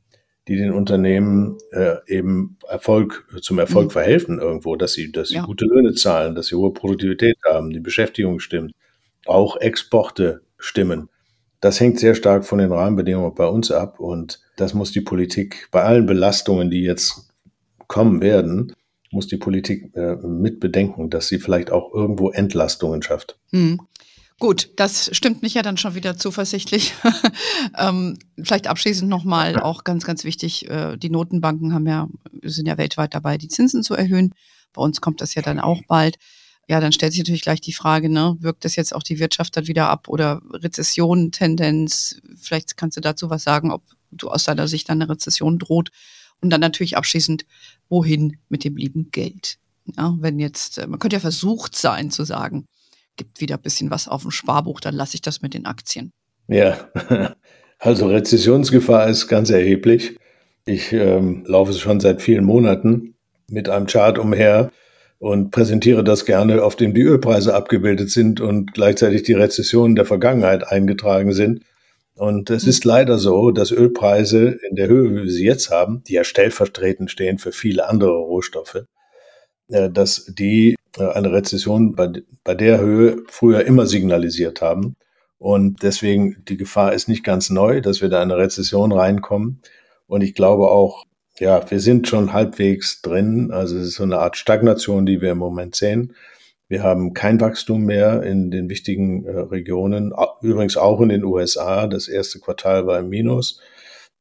die 0.48 0.56
den 0.56 0.74
Unternehmen 0.74 1.58
äh, 1.72 1.98
eben 2.08 2.58
Erfolg 2.68 3.28
zum 3.42 3.60
Erfolg 3.60 3.88
mhm. 3.88 3.92
verhelfen 3.92 4.40
irgendwo, 4.40 4.76
dass 4.76 4.94
sie, 4.94 5.12
dass 5.12 5.30
sie 5.30 5.36
ja. 5.36 5.46
gute 5.46 5.66
Löhne 5.66 5.94
zahlen, 5.94 6.36
dass 6.36 6.48
sie 6.48 6.56
hohe 6.56 6.74
Produktivität 6.74 7.38
haben, 7.46 7.70
die 7.70 7.80
Beschäftigung 7.80 8.40
stimmt, 8.40 8.74
auch 9.26 9.58
Exporte 9.58 10.42
stimmen. 10.58 11.10
Das 11.60 11.80
hängt 11.80 12.00
sehr 12.00 12.16
stark 12.16 12.44
von 12.44 12.58
den 12.58 12.72
Rahmenbedingungen 12.72 13.36
bei 13.36 13.46
uns 13.46 13.72
ab 13.72 14.00
und 14.00 14.42
das 14.58 14.74
muss 14.74 14.92
die 14.92 15.02
Politik 15.02 15.68
bei 15.72 15.84
allen 15.84 16.08
Belastungen, 16.08 16.72
die 16.72 16.82
jetzt 16.82 17.30
kommen 17.88 18.22
werden, 18.22 18.74
muss 19.12 19.28
die 19.28 19.38
Politik 19.38 19.96
äh, 19.96 20.16
mit 20.16 20.60
bedenken, 20.60 21.10
dass 21.10 21.28
sie 21.28 21.38
vielleicht 21.38 21.72
auch 21.72 21.94
irgendwo 21.94 22.32
Entlastungen 22.32 23.04
schafft. 23.04 23.38
Mhm. 23.52 23.82
Gut, 24.42 24.72
das 24.76 25.16
stimmt 25.16 25.44
mich 25.44 25.54
ja 25.54 25.62
dann 25.62 25.78
schon 25.78 25.94
wieder 25.94 26.18
zuversichtlich. 26.18 26.96
ähm, 27.78 28.18
vielleicht 28.42 28.66
abschließend 28.66 29.08
nochmal 29.08 29.60
auch 29.60 29.84
ganz, 29.84 30.04
ganz 30.04 30.24
wichtig, 30.24 30.68
äh, 30.68 30.98
die 30.98 31.12
Notenbanken 31.12 31.76
haben 31.76 31.86
ja, 31.86 32.10
sind 32.42 32.66
ja 32.66 32.80
weltweit 32.80 33.14
dabei, 33.14 33.38
die 33.38 33.50
Zinsen 33.50 33.84
zu 33.84 33.94
erhöhen. 33.94 34.34
Bei 34.74 34.82
uns 34.82 35.00
kommt 35.00 35.22
das 35.22 35.36
ja 35.36 35.44
dann 35.44 35.60
auch 35.60 35.84
bald. 35.88 36.18
Ja, 36.68 36.80
dann 36.80 36.92
stellt 36.92 37.14
sich 37.14 37.20
natürlich 37.20 37.44
gleich 37.44 37.62
die 37.62 37.72
Frage, 37.72 38.10
ne, 38.10 38.36
wirkt 38.40 38.66
das 38.66 38.76
jetzt 38.76 38.96
auch 38.96 39.04
die 39.04 39.20
Wirtschaft 39.20 39.56
dann 39.58 39.68
wieder 39.68 39.90
ab 39.90 40.08
oder 40.08 40.42
Rezession, 40.52 41.32
Tendenz? 41.32 42.20
Vielleicht 42.36 42.78
kannst 42.78 42.98
du 42.98 43.02
dazu 43.02 43.30
was 43.30 43.44
sagen, 43.44 43.70
ob 43.70 43.84
du 44.10 44.30
aus 44.30 44.46
deiner 44.46 44.68
Sicht 44.68 44.90
dann 44.90 45.04
eine 45.04 45.12
Rezession 45.12 45.60
droht. 45.60 45.92
Und 46.42 46.50
dann 46.50 46.62
natürlich 46.62 46.98
abschließend, 46.98 47.46
wohin 47.90 48.38
mit 48.50 48.64
dem 48.64 48.76
lieben 48.76 49.12
Geld? 49.12 49.60
Ja, 49.96 50.16
wenn 50.20 50.40
jetzt, 50.40 50.80
äh, 50.80 50.88
man 50.88 50.98
könnte 50.98 51.18
ja 51.18 51.20
versucht 51.20 51.76
sein 51.76 52.10
zu 52.10 52.24
sagen, 52.24 52.66
gibt 53.16 53.42
wieder 53.42 53.56
ein 53.56 53.62
bisschen 53.62 53.92
was 53.92 54.08
auf 54.08 54.22
dem 54.24 54.32
Sparbuch, 54.32 54.80
dann 54.80 54.96
lasse 54.96 55.16
ich 55.16 55.22
das 55.22 55.42
mit 55.42 55.54
den 55.54 55.66
Aktien. 55.66 56.12
Ja, 56.48 56.90
also 57.80 58.08
Rezessionsgefahr 58.08 59.08
ist 59.10 59.28
ganz 59.28 59.50
erheblich. 59.50 60.18
Ich 60.66 60.94
ähm, 60.94 61.44
laufe 61.48 61.74
schon 61.74 62.00
seit 62.00 62.22
vielen 62.22 62.46
Monaten 62.46 63.16
mit 63.50 63.70
einem 63.70 63.88
Chart 63.88 64.18
umher 64.18 64.72
und 65.20 65.52
präsentiere 65.52 66.04
das 66.04 66.26
gerne, 66.26 66.64
auf 66.64 66.76
dem 66.76 66.94
die 66.94 67.02
Ölpreise 67.02 67.54
abgebildet 67.54 68.10
sind 68.10 68.42
und 68.42 68.74
gleichzeitig 68.74 69.24
die 69.24 69.34
Rezessionen 69.34 69.96
der 69.96 70.06
Vergangenheit 70.06 70.68
eingetragen 70.68 71.34
sind. 71.34 71.64
Und 72.16 72.50
es 72.50 72.66
ist 72.66 72.86
leider 72.86 73.18
so, 73.18 73.52
dass 73.52 73.72
Ölpreise 73.72 74.60
in 74.70 74.76
der 74.76 74.88
Höhe, 74.88 75.12
wie 75.12 75.24
wir 75.24 75.32
sie 75.32 75.46
jetzt 75.46 75.70
haben, 75.70 76.04
die 76.08 76.14
ja 76.14 76.24
stellvertretend 76.24 77.10
stehen 77.10 77.38
für 77.38 77.52
viele 77.52 77.88
andere 77.88 78.12
Rohstoffe, 78.12 78.84
äh, 79.70 79.90
dass 79.90 80.26
die 80.26 80.76
eine 80.98 81.32
Rezession 81.32 81.96
bei, 81.96 82.10
bei 82.44 82.56
der 82.56 82.80
Höhe 82.80 83.24
früher 83.28 83.66
immer 83.66 83.86
signalisiert 83.86 84.62
haben. 84.62 84.96
Und 85.38 85.82
deswegen 85.84 86.44
die 86.48 86.58
Gefahr 86.58 86.94
ist 86.94 87.08
nicht 87.08 87.24
ganz 87.24 87.50
neu, 87.50 87.82
dass 87.82 88.02
wir 88.02 88.10
da 88.10 88.22
in 88.22 88.32
eine 88.32 88.42
Rezession 88.42 88.92
reinkommen. 88.92 89.62
Und 90.06 90.22
ich 90.22 90.36
glaube 90.36 90.70
auch, 90.70 91.06
ja, 91.40 91.70
wir 91.72 91.80
sind 91.80 92.08
schon 92.08 92.34
halbwegs 92.34 93.02
drin. 93.02 93.52
Also 93.52 93.78
es 93.78 93.88
ist 93.88 93.96
so 93.96 94.04
eine 94.04 94.20
Art 94.20 94.38
Stagnation, 94.38 95.06
die 95.06 95.22
wir 95.22 95.32
im 95.32 95.40
Moment 95.40 95.76
sehen. 95.76 96.14
Wir 96.68 96.84
haben 96.84 97.14
kein 97.14 97.42
Wachstum 97.42 97.84
mehr 97.84 98.24
in 98.24 98.52
den 98.52 98.70
wichtigen 98.70 99.26
äh, 99.26 99.40
Regionen, 99.40 100.14
übrigens 100.42 100.78
auch 100.78 101.02
in 101.02 101.10
den 101.10 101.24
USA. 101.24 101.88
Das 101.88 102.08
erste 102.08 102.40
Quartal 102.40 102.86
war 102.88 103.00
im 103.00 103.10
Minus. 103.10 103.60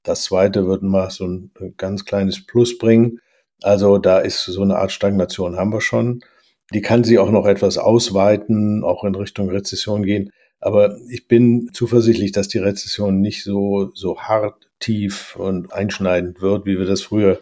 Das 0.02 0.24
zweite 0.24 0.66
wird 0.66 0.82
mal 0.82 1.10
so 1.10 1.26
ein 1.26 1.52
ganz 1.76 2.04
kleines 2.04 2.44
Plus 2.46 2.78
bringen. 2.78 3.20
Also 3.62 3.98
da 3.98 4.18
ist 4.18 4.44
so 4.44 4.62
eine 4.62 4.78
Art 4.78 4.90
Stagnation 4.90 5.56
haben 5.56 5.72
wir 5.72 5.80
schon. 5.80 6.24
Die 6.72 6.82
kann 6.82 7.04
sich 7.04 7.18
auch 7.18 7.30
noch 7.30 7.46
etwas 7.46 7.78
ausweiten, 7.78 8.84
auch 8.84 9.04
in 9.04 9.14
Richtung 9.14 9.50
Rezession 9.50 10.04
gehen. 10.04 10.30
Aber 10.60 10.98
ich 11.08 11.26
bin 11.26 11.70
zuversichtlich, 11.72 12.32
dass 12.32 12.48
die 12.48 12.58
Rezession 12.58 13.20
nicht 13.20 13.42
so, 13.42 13.90
so 13.94 14.18
hart, 14.20 14.68
tief 14.78 15.36
und 15.36 15.72
einschneidend 15.72 16.40
wird, 16.40 16.66
wie 16.66 16.78
wir 16.78 16.86
das 16.86 17.02
früher 17.02 17.40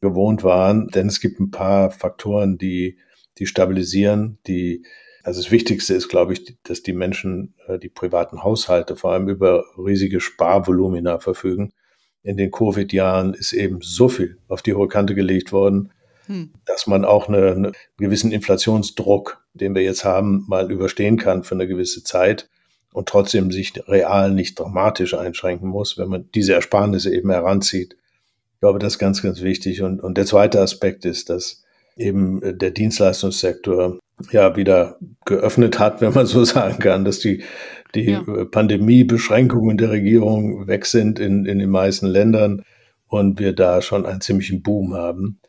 gewohnt 0.00 0.44
waren. 0.44 0.88
Denn 0.88 1.06
es 1.06 1.20
gibt 1.20 1.40
ein 1.40 1.50
paar 1.50 1.90
Faktoren, 1.90 2.58
die, 2.58 2.98
die 3.38 3.46
stabilisieren, 3.46 4.38
die, 4.46 4.84
also 5.22 5.40
das 5.40 5.50
Wichtigste 5.50 5.94
ist, 5.94 6.08
glaube 6.08 6.32
ich, 6.32 6.56
dass 6.62 6.82
die 6.82 6.92
Menschen, 6.92 7.54
äh, 7.68 7.78
die 7.78 7.88
privaten 7.88 8.42
Haushalte 8.42 8.96
vor 8.96 9.12
allem 9.12 9.28
über 9.28 9.64
riesige 9.78 10.20
Sparvolumina 10.20 11.18
verfügen. 11.20 11.72
In 12.22 12.36
den 12.36 12.50
Covid-Jahren 12.50 13.34
ist 13.34 13.52
eben 13.52 13.80
so 13.82 14.08
viel 14.08 14.38
auf 14.48 14.62
die 14.62 14.74
hohe 14.74 14.88
Kante 14.88 15.14
gelegt 15.14 15.52
worden, 15.52 15.92
hm. 16.26 16.52
dass 16.64 16.86
man 16.86 17.04
auch 17.04 17.28
eine, 17.28 17.52
einen 17.52 17.72
gewissen 17.98 18.32
Inflationsdruck, 18.32 19.44
den 19.54 19.74
wir 19.74 19.82
jetzt 19.82 20.04
haben, 20.04 20.44
mal 20.48 20.70
überstehen 20.70 21.16
kann 21.16 21.44
für 21.44 21.54
eine 21.54 21.66
gewisse 21.66 22.04
Zeit 22.04 22.48
und 22.92 23.08
trotzdem 23.08 23.50
sich 23.50 23.72
real 23.88 24.30
nicht 24.30 24.58
dramatisch 24.58 25.14
einschränken 25.14 25.68
muss, 25.68 25.98
wenn 25.98 26.08
man 26.08 26.28
diese 26.34 26.54
Ersparnisse 26.54 27.14
eben 27.14 27.30
heranzieht. 27.30 27.96
Ich 28.54 28.60
glaube, 28.60 28.78
das 28.78 28.94
ist 28.94 28.98
ganz, 28.98 29.22
ganz 29.22 29.42
wichtig. 29.42 29.82
Und, 29.82 30.00
und 30.00 30.16
der 30.16 30.26
zweite 30.26 30.60
Aspekt 30.60 31.04
ist, 31.04 31.30
dass 31.30 31.64
eben 31.96 32.40
der 32.58 32.70
Dienstleistungssektor 32.70 33.98
ja 34.30 34.56
wieder 34.56 34.98
geöffnet 35.24 35.78
hat, 35.78 36.00
wenn 36.00 36.12
man 36.12 36.26
so 36.26 36.44
sagen 36.44 36.78
kann, 36.78 37.04
dass 37.04 37.18
die, 37.18 37.42
die 37.94 38.10
ja. 38.10 38.22
Pandemiebeschränkungen 38.44 39.78
der 39.78 39.90
Regierung 39.90 40.66
weg 40.66 40.86
sind 40.86 41.18
in, 41.18 41.44
in 41.46 41.58
den 41.58 41.70
meisten 41.70 42.06
Ländern 42.06 42.62
und 43.08 43.38
wir 43.38 43.52
da 43.52 43.82
schon 43.82 44.06
einen 44.06 44.20
ziemlichen 44.20 44.62
Boom 44.62 44.94
haben 44.94 45.40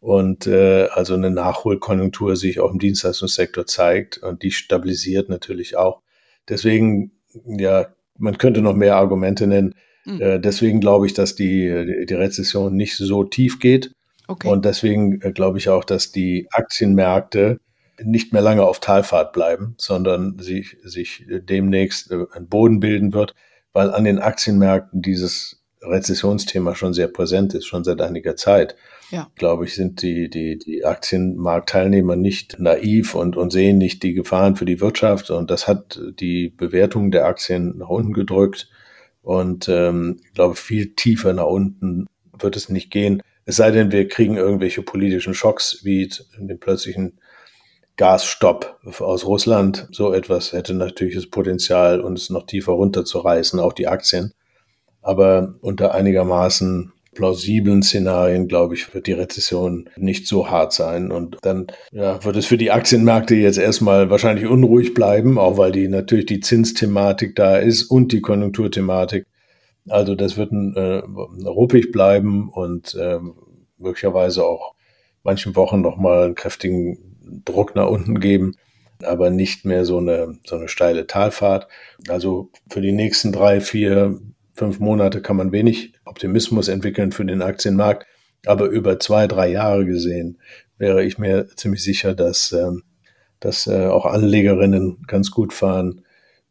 und 0.00 0.46
äh, 0.46 0.86
also 0.92 1.14
eine 1.14 1.30
Nachholkonjunktur 1.30 2.36
sich 2.36 2.60
auch 2.60 2.70
im 2.70 2.78
Dienstleistungssektor 2.78 3.66
zeigt 3.66 4.18
und 4.18 4.42
die 4.42 4.52
stabilisiert 4.52 5.28
natürlich 5.28 5.76
auch. 5.76 6.02
Deswegen, 6.48 7.12
ja, 7.44 7.88
man 8.16 8.38
könnte 8.38 8.62
noch 8.62 8.74
mehr 8.74 8.96
Argumente 8.96 9.46
nennen. 9.46 9.74
Mhm. 10.04 10.20
Äh, 10.20 10.40
deswegen 10.40 10.80
glaube 10.80 11.06
ich, 11.06 11.14
dass 11.14 11.34
die, 11.34 12.06
die 12.08 12.14
Rezession 12.14 12.74
nicht 12.76 12.96
so 12.96 13.24
tief 13.24 13.58
geht. 13.58 13.92
Okay. 14.28 14.48
Und 14.48 14.64
deswegen 14.64 15.20
äh, 15.20 15.32
glaube 15.32 15.58
ich 15.58 15.68
auch, 15.68 15.84
dass 15.84 16.12
die 16.12 16.46
Aktienmärkte 16.52 17.58
nicht 18.00 18.32
mehr 18.32 18.42
lange 18.42 18.64
auf 18.64 18.78
Talfahrt 18.78 19.32
bleiben, 19.32 19.74
sondern 19.78 20.38
sich, 20.38 20.76
sich 20.84 21.26
demnächst 21.28 22.12
äh, 22.12 22.26
ein 22.32 22.46
Boden 22.48 22.78
bilden 22.78 23.12
wird, 23.12 23.34
weil 23.72 23.90
an 23.90 24.04
den 24.04 24.18
Aktienmärkten 24.18 25.02
dieses 25.02 25.57
Rezessionsthema 25.82 26.74
schon 26.74 26.94
sehr 26.94 27.08
präsent 27.08 27.54
ist, 27.54 27.66
schon 27.66 27.84
seit 27.84 28.00
einiger 28.00 28.36
Zeit 28.36 28.76
ja. 29.10 29.30
glaube 29.36 29.64
ich, 29.64 29.74
sind 29.74 30.02
die, 30.02 30.28
die, 30.28 30.58
die 30.58 30.84
Aktienmarktteilnehmer 30.84 32.16
nicht 32.16 32.58
naiv 32.58 33.14
und, 33.14 33.36
und 33.36 33.50
sehen 33.50 33.78
nicht 33.78 34.02
die 34.02 34.14
Gefahren 34.14 34.56
für 34.56 34.64
die 34.64 34.80
Wirtschaft. 34.80 35.30
Und 35.30 35.50
das 35.50 35.66
hat 35.66 36.00
die 36.20 36.48
Bewertung 36.50 37.10
der 37.10 37.26
Aktien 37.26 37.78
nach 37.78 37.88
unten 37.88 38.12
gedrückt. 38.12 38.68
Und 39.22 39.68
ähm, 39.68 40.20
ich 40.24 40.32
glaube, 40.34 40.54
viel 40.54 40.94
tiefer 40.94 41.32
nach 41.32 41.46
unten 41.46 42.06
wird 42.38 42.56
es 42.56 42.68
nicht 42.68 42.90
gehen. 42.90 43.22
Es 43.44 43.56
sei 43.56 43.70
denn, 43.70 43.92
wir 43.92 44.08
kriegen 44.08 44.36
irgendwelche 44.36 44.82
politischen 44.82 45.34
Schocks 45.34 45.80
wie 45.82 46.10
den 46.38 46.60
plötzlichen 46.60 47.18
Gasstopp 47.96 48.78
aus 49.00 49.26
Russland. 49.26 49.88
So 49.90 50.12
etwas 50.12 50.52
hätte 50.52 50.74
natürlich 50.74 51.14
das 51.14 51.26
Potenzial, 51.26 52.00
uns 52.00 52.30
noch 52.30 52.46
tiefer 52.46 52.72
runterzureißen, 52.72 53.58
auch 53.58 53.72
die 53.72 53.88
Aktien. 53.88 54.32
Aber 55.08 55.54
unter 55.62 55.94
einigermaßen 55.94 56.92
plausiblen 57.14 57.82
Szenarien, 57.82 58.46
glaube 58.46 58.74
ich, 58.74 58.92
wird 58.92 59.06
die 59.06 59.14
Rezession 59.14 59.88
nicht 59.96 60.26
so 60.26 60.50
hart 60.50 60.74
sein. 60.74 61.10
Und 61.10 61.38
dann 61.40 61.68
ja, 61.92 62.22
wird 62.22 62.36
es 62.36 62.44
für 62.44 62.58
die 62.58 62.70
Aktienmärkte 62.70 63.34
jetzt 63.34 63.56
erstmal 63.56 64.10
wahrscheinlich 64.10 64.46
unruhig 64.46 64.92
bleiben, 64.92 65.38
auch 65.38 65.56
weil 65.56 65.72
die 65.72 65.88
natürlich 65.88 66.26
die 66.26 66.40
Zinsthematik 66.40 67.34
da 67.36 67.56
ist 67.56 67.84
und 67.84 68.12
die 68.12 68.20
Konjunkturthematik. 68.20 69.24
Also 69.88 70.14
das 70.14 70.36
wird 70.36 70.52
äh, 70.52 71.02
ruppig 71.48 71.90
bleiben 71.90 72.50
und 72.50 72.94
äh, 72.94 73.18
möglicherweise 73.78 74.44
auch 74.44 74.74
manchen 75.22 75.56
Wochen 75.56 75.80
nochmal 75.80 76.26
einen 76.26 76.34
kräftigen 76.34 76.98
Druck 77.46 77.74
nach 77.74 77.88
unten 77.88 78.20
geben, 78.20 78.56
aber 79.02 79.30
nicht 79.30 79.64
mehr 79.64 79.86
so 79.86 79.96
eine, 79.96 80.36
so 80.44 80.56
eine 80.56 80.68
steile 80.68 81.06
Talfahrt. 81.06 81.66
Also 82.08 82.50
für 82.68 82.82
die 82.82 82.92
nächsten 82.92 83.32
drei, 83.32 83.62
vier, 83.62 84.20
fünf 84.58 84.80
Monate 84.80 85.22
kann 85.22 85.36
man 85.36 85.52
wenig 85.52 85.94
Optimismus 86.04 86.68
entwickeln 86.68 87.12
für 87.12 87.24
den 87.24 87.42
Aktienmarkt. 87.42 88.06
Aber 88.44 88.66
über 88.66 88.98
zwei, 88.98 89.26
drei 89.26 89.50
Jahre 89.50 89.86
gesehen 89.86 90.38
wäre 90.76 91.04
ich 91.04 91.18
mir 91.18 91.48
ziemlich 91.56 91.82
sicher, 91.82 92.14
dass, 92.14 92.52
ähm, 92.52 92.82
dass 93.40 93.66
äh, 93.66 93.86
auch 93.86 94.04
Anlegerinnen 94.04 95.04
ganz 95.06 95.30
gut 95.30 95.52
fahren, 95.52 96.02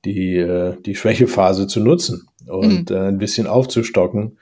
die, 0.06 0.38
äh, 0.38 0.76
die 0.82 0.96
Schwächephase 0.96 1.68
zu 1.68 1.80
nutzen 1.82 2.28
und 2.46 2.90
mhm. 2.90 2.96
äh, 2.96 3.08
ein 3.08 3.18
bisschen 3.18 3.48
aufzustocken. 3.48 4.38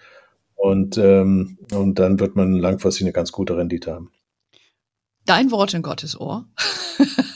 Und, 0.56 0.98
ähm, 0.98 1.58
und 1.74 2.00
dann 2.00 2.20
wird 2.20 2.36
man 2.36 2.54
langfristig 2.54 3.04
eine 3.04 3.14
ganz 3.14 3.32
gute 3.32 3.58
Rendite 3.58 3.94
haben. 3.94 4.12
Dein 5.26 5.52
Wort 5.52 5.74
in 5.74 5.82
Gottes 5.82 6.20
Ohr. 6.20 6.46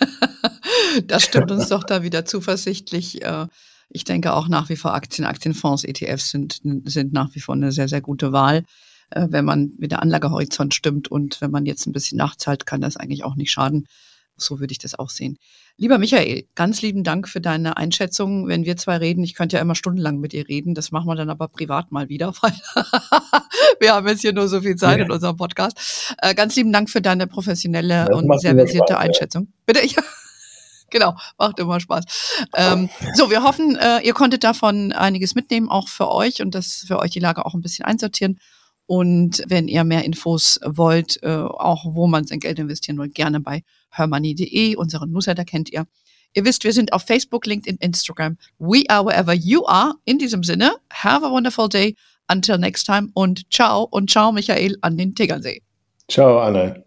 das 1.05 1.23
stimmt 1.23 1.51
uns 1.51 1.69
doch 1.69 1.83
da 1.83 2.03
wieder 2.03 2.25
zuversichtlich. 2.25 3.19
Ich 3.89 4.03
denke 4.03 4.33
auch 4.33 4.47
nach 4.47 4.69
wie 4.69 4.75
vor 4.75 4.93
Aktien, 4.93 5.25
Aktienfonds, 5.25 5.83
ETFs 5.83 6.29
sind, 6.29 6.61
sind 6.85 7.13
nach 7.13 7.33
wie 7.33 7.39
vor 7.39 7.55
eine 7.55 7.71
sehr, 7.71 7.87
sehr 7.87 8.01
gute 8.01 8.31
Wahl. 8.31 8.63
Äh, 9.09 9.27
wenn 9.29 9.45
man 9.45 9.73
mit 9.77 9.91
der 9.91 10.01
Anlagehorizont 10.01 10.73
stimmt 10.73 11.09
und 11.09 11.41
wenn 11.41 11.51
man 11.51 11.65
jetzt 11.65 11.87
ein 11.87 11.93
bisschen 11.93 12.17
nachzahlt, 12.17 12.65
kann 12.65 12.81
das 12.81 12.97
eigentlich 12.97 13.23
auch 13.23 13.35
nicht 13.35 13.51
schaden. 13.51 13.87
So 14.35 14.59
würde 14.59 14.71
ich 14.71 14.77
das 14.77 14.97
auch 14.97 15.09
sehen. 15.09 15.37
Lieber 15.75 15.97
Michael, 15.97 16.45
ganz 16.55 16.81
lieben 16.81 17.03
Dank 17.03 17.27
für 17.27 17.41
deine 17.41 17.77
Einschätzung. 17.77 18.47
Wenn 18.47 18.65
wir 18.65 18.77
zwei 18.77 18.97
reden, 18.97 19.23
ich 19.23 19.33
könnte 19.33 19.57
ja 19.57 19.61
immer 19.61 19.75
stundenlang 19.75 20.19
mit 20.19 20.33
dir 20.33 20.47
reden, 20.47 20.75
das 20.75 20.91
machen 20.91 21.07
wir 21.07 21.15
dann 21.15 21.29
aber 21.29 21.47
privat 21.47 21.91
mal 21.91 22.09
wieder, 22.09 22.33
weil 22.41 22.53
wir 23.79 23.93
haben 23.93 24.07
jetzt 24.07 24.21
hier 24.21 24.33
nur 24.33 24.47
so 24.47 24.61
viel 24.61 24.75
Zeit 24.75 24.99
ja. 24.99 25.05
in 25.05 25.11
unserem 25.11 25.35
Podcast. 25.35 26.15
Äh, 26.21 26.35
ganz 26.35 26.55
lieben 26.55 26.71
Dank 26.71 26.89
für 26.89 27.01
deine 27.01 27.27
professionelle 27.27 28.05
das 28.07 28.17
und 28.17 28.39
sehr 28.39 28.55
versierte 28.55 28.97
Einschätzung. 28.97 29.47
Ja. 29.49 29.53
Bitte, 29.65 29.79
ich. 29.81 29.95
Genau, 30.89 31.15
macht 31.37 31.59
immer 31.59 31.79
Spaß. 31.79 32.47
Ähm, 32.55 32.89
so, 33.13 33.29
wir 33.29 33.43
hoffen, 33.43 33.75
äh, 33.75 33.99
ihr 34.01 34.13
konntet 34.13 34.43
davon 34.43 34.91
einiges 34.91 35.35
mitnehmen, 35.35 35.69
auch 35.69 35.87
für 35.87 36.09
euch 36.09 36.41
und 36.41 36.55
das 36.55 36.85
für 36.87 36.99
euch 36.99 37.11
die 37.11 37.19
Lage 37.19 37.45
auch 37.45 37.53
ein 37.53 37.61
bisschen 37.61 37.85
einsortieren. 37.85 38.39
Und 38.85 39.43
wenn 39.47 39.67
ihr 39.67 39.83
mehr 39.83 40.03
Infos 40.03 40.59
wollt, 40.65 41.21
äh, 41.21 41.29
auch 41.29 41.85
wo 41.85 42.07
man 42.07 42.25
sein 42.25 42.39
Geld 42.39 42.57
investieren 42.57 42.97
will, 42.97 43.09
gerne 43.09 43.39
bei 43.39 43.63
hermoney.de, 43.91 44.75
unseren 44.75 45.11
Newsletter 45.11 45.45
kennt 45.45 45.69
ihr. 45.69 45.85
Ihr 46.33 46.45
wisst, 46.45 46.63
wir 46.63 46.73
sind 46.73 46.93
auf 46.93 47.03
Facebook, 47.03 47.45
LinkedIn, 47.45 47.77
Instagram. 47.81 48.37
We 48.57 48.83
are 48.89 49.05
wherever 49.05 49.33
you 49.33 49.65
are. 49.67 49.93
In 50.05 50.17
diesem 50.17 50.43
Sinne, 50.43 50.73
have 50.91 51.25
a 51.25 51.29
wonderful 51.29 51.69
day. 51.69 51.95
Until 52.31 52.57
next 52.57 52.85
time 52.85 53.09
und 53.13 53.51
ciao 53.51 53.83
und 53.83 54.09
ciao 54.09 54.31
Michael 54.31 54.77
an 54.81 54.97
den 54.97 55.15
Tegernsee. 55.15 55.61
Ciao 56.07 56.39
Anne. 56.39 56.83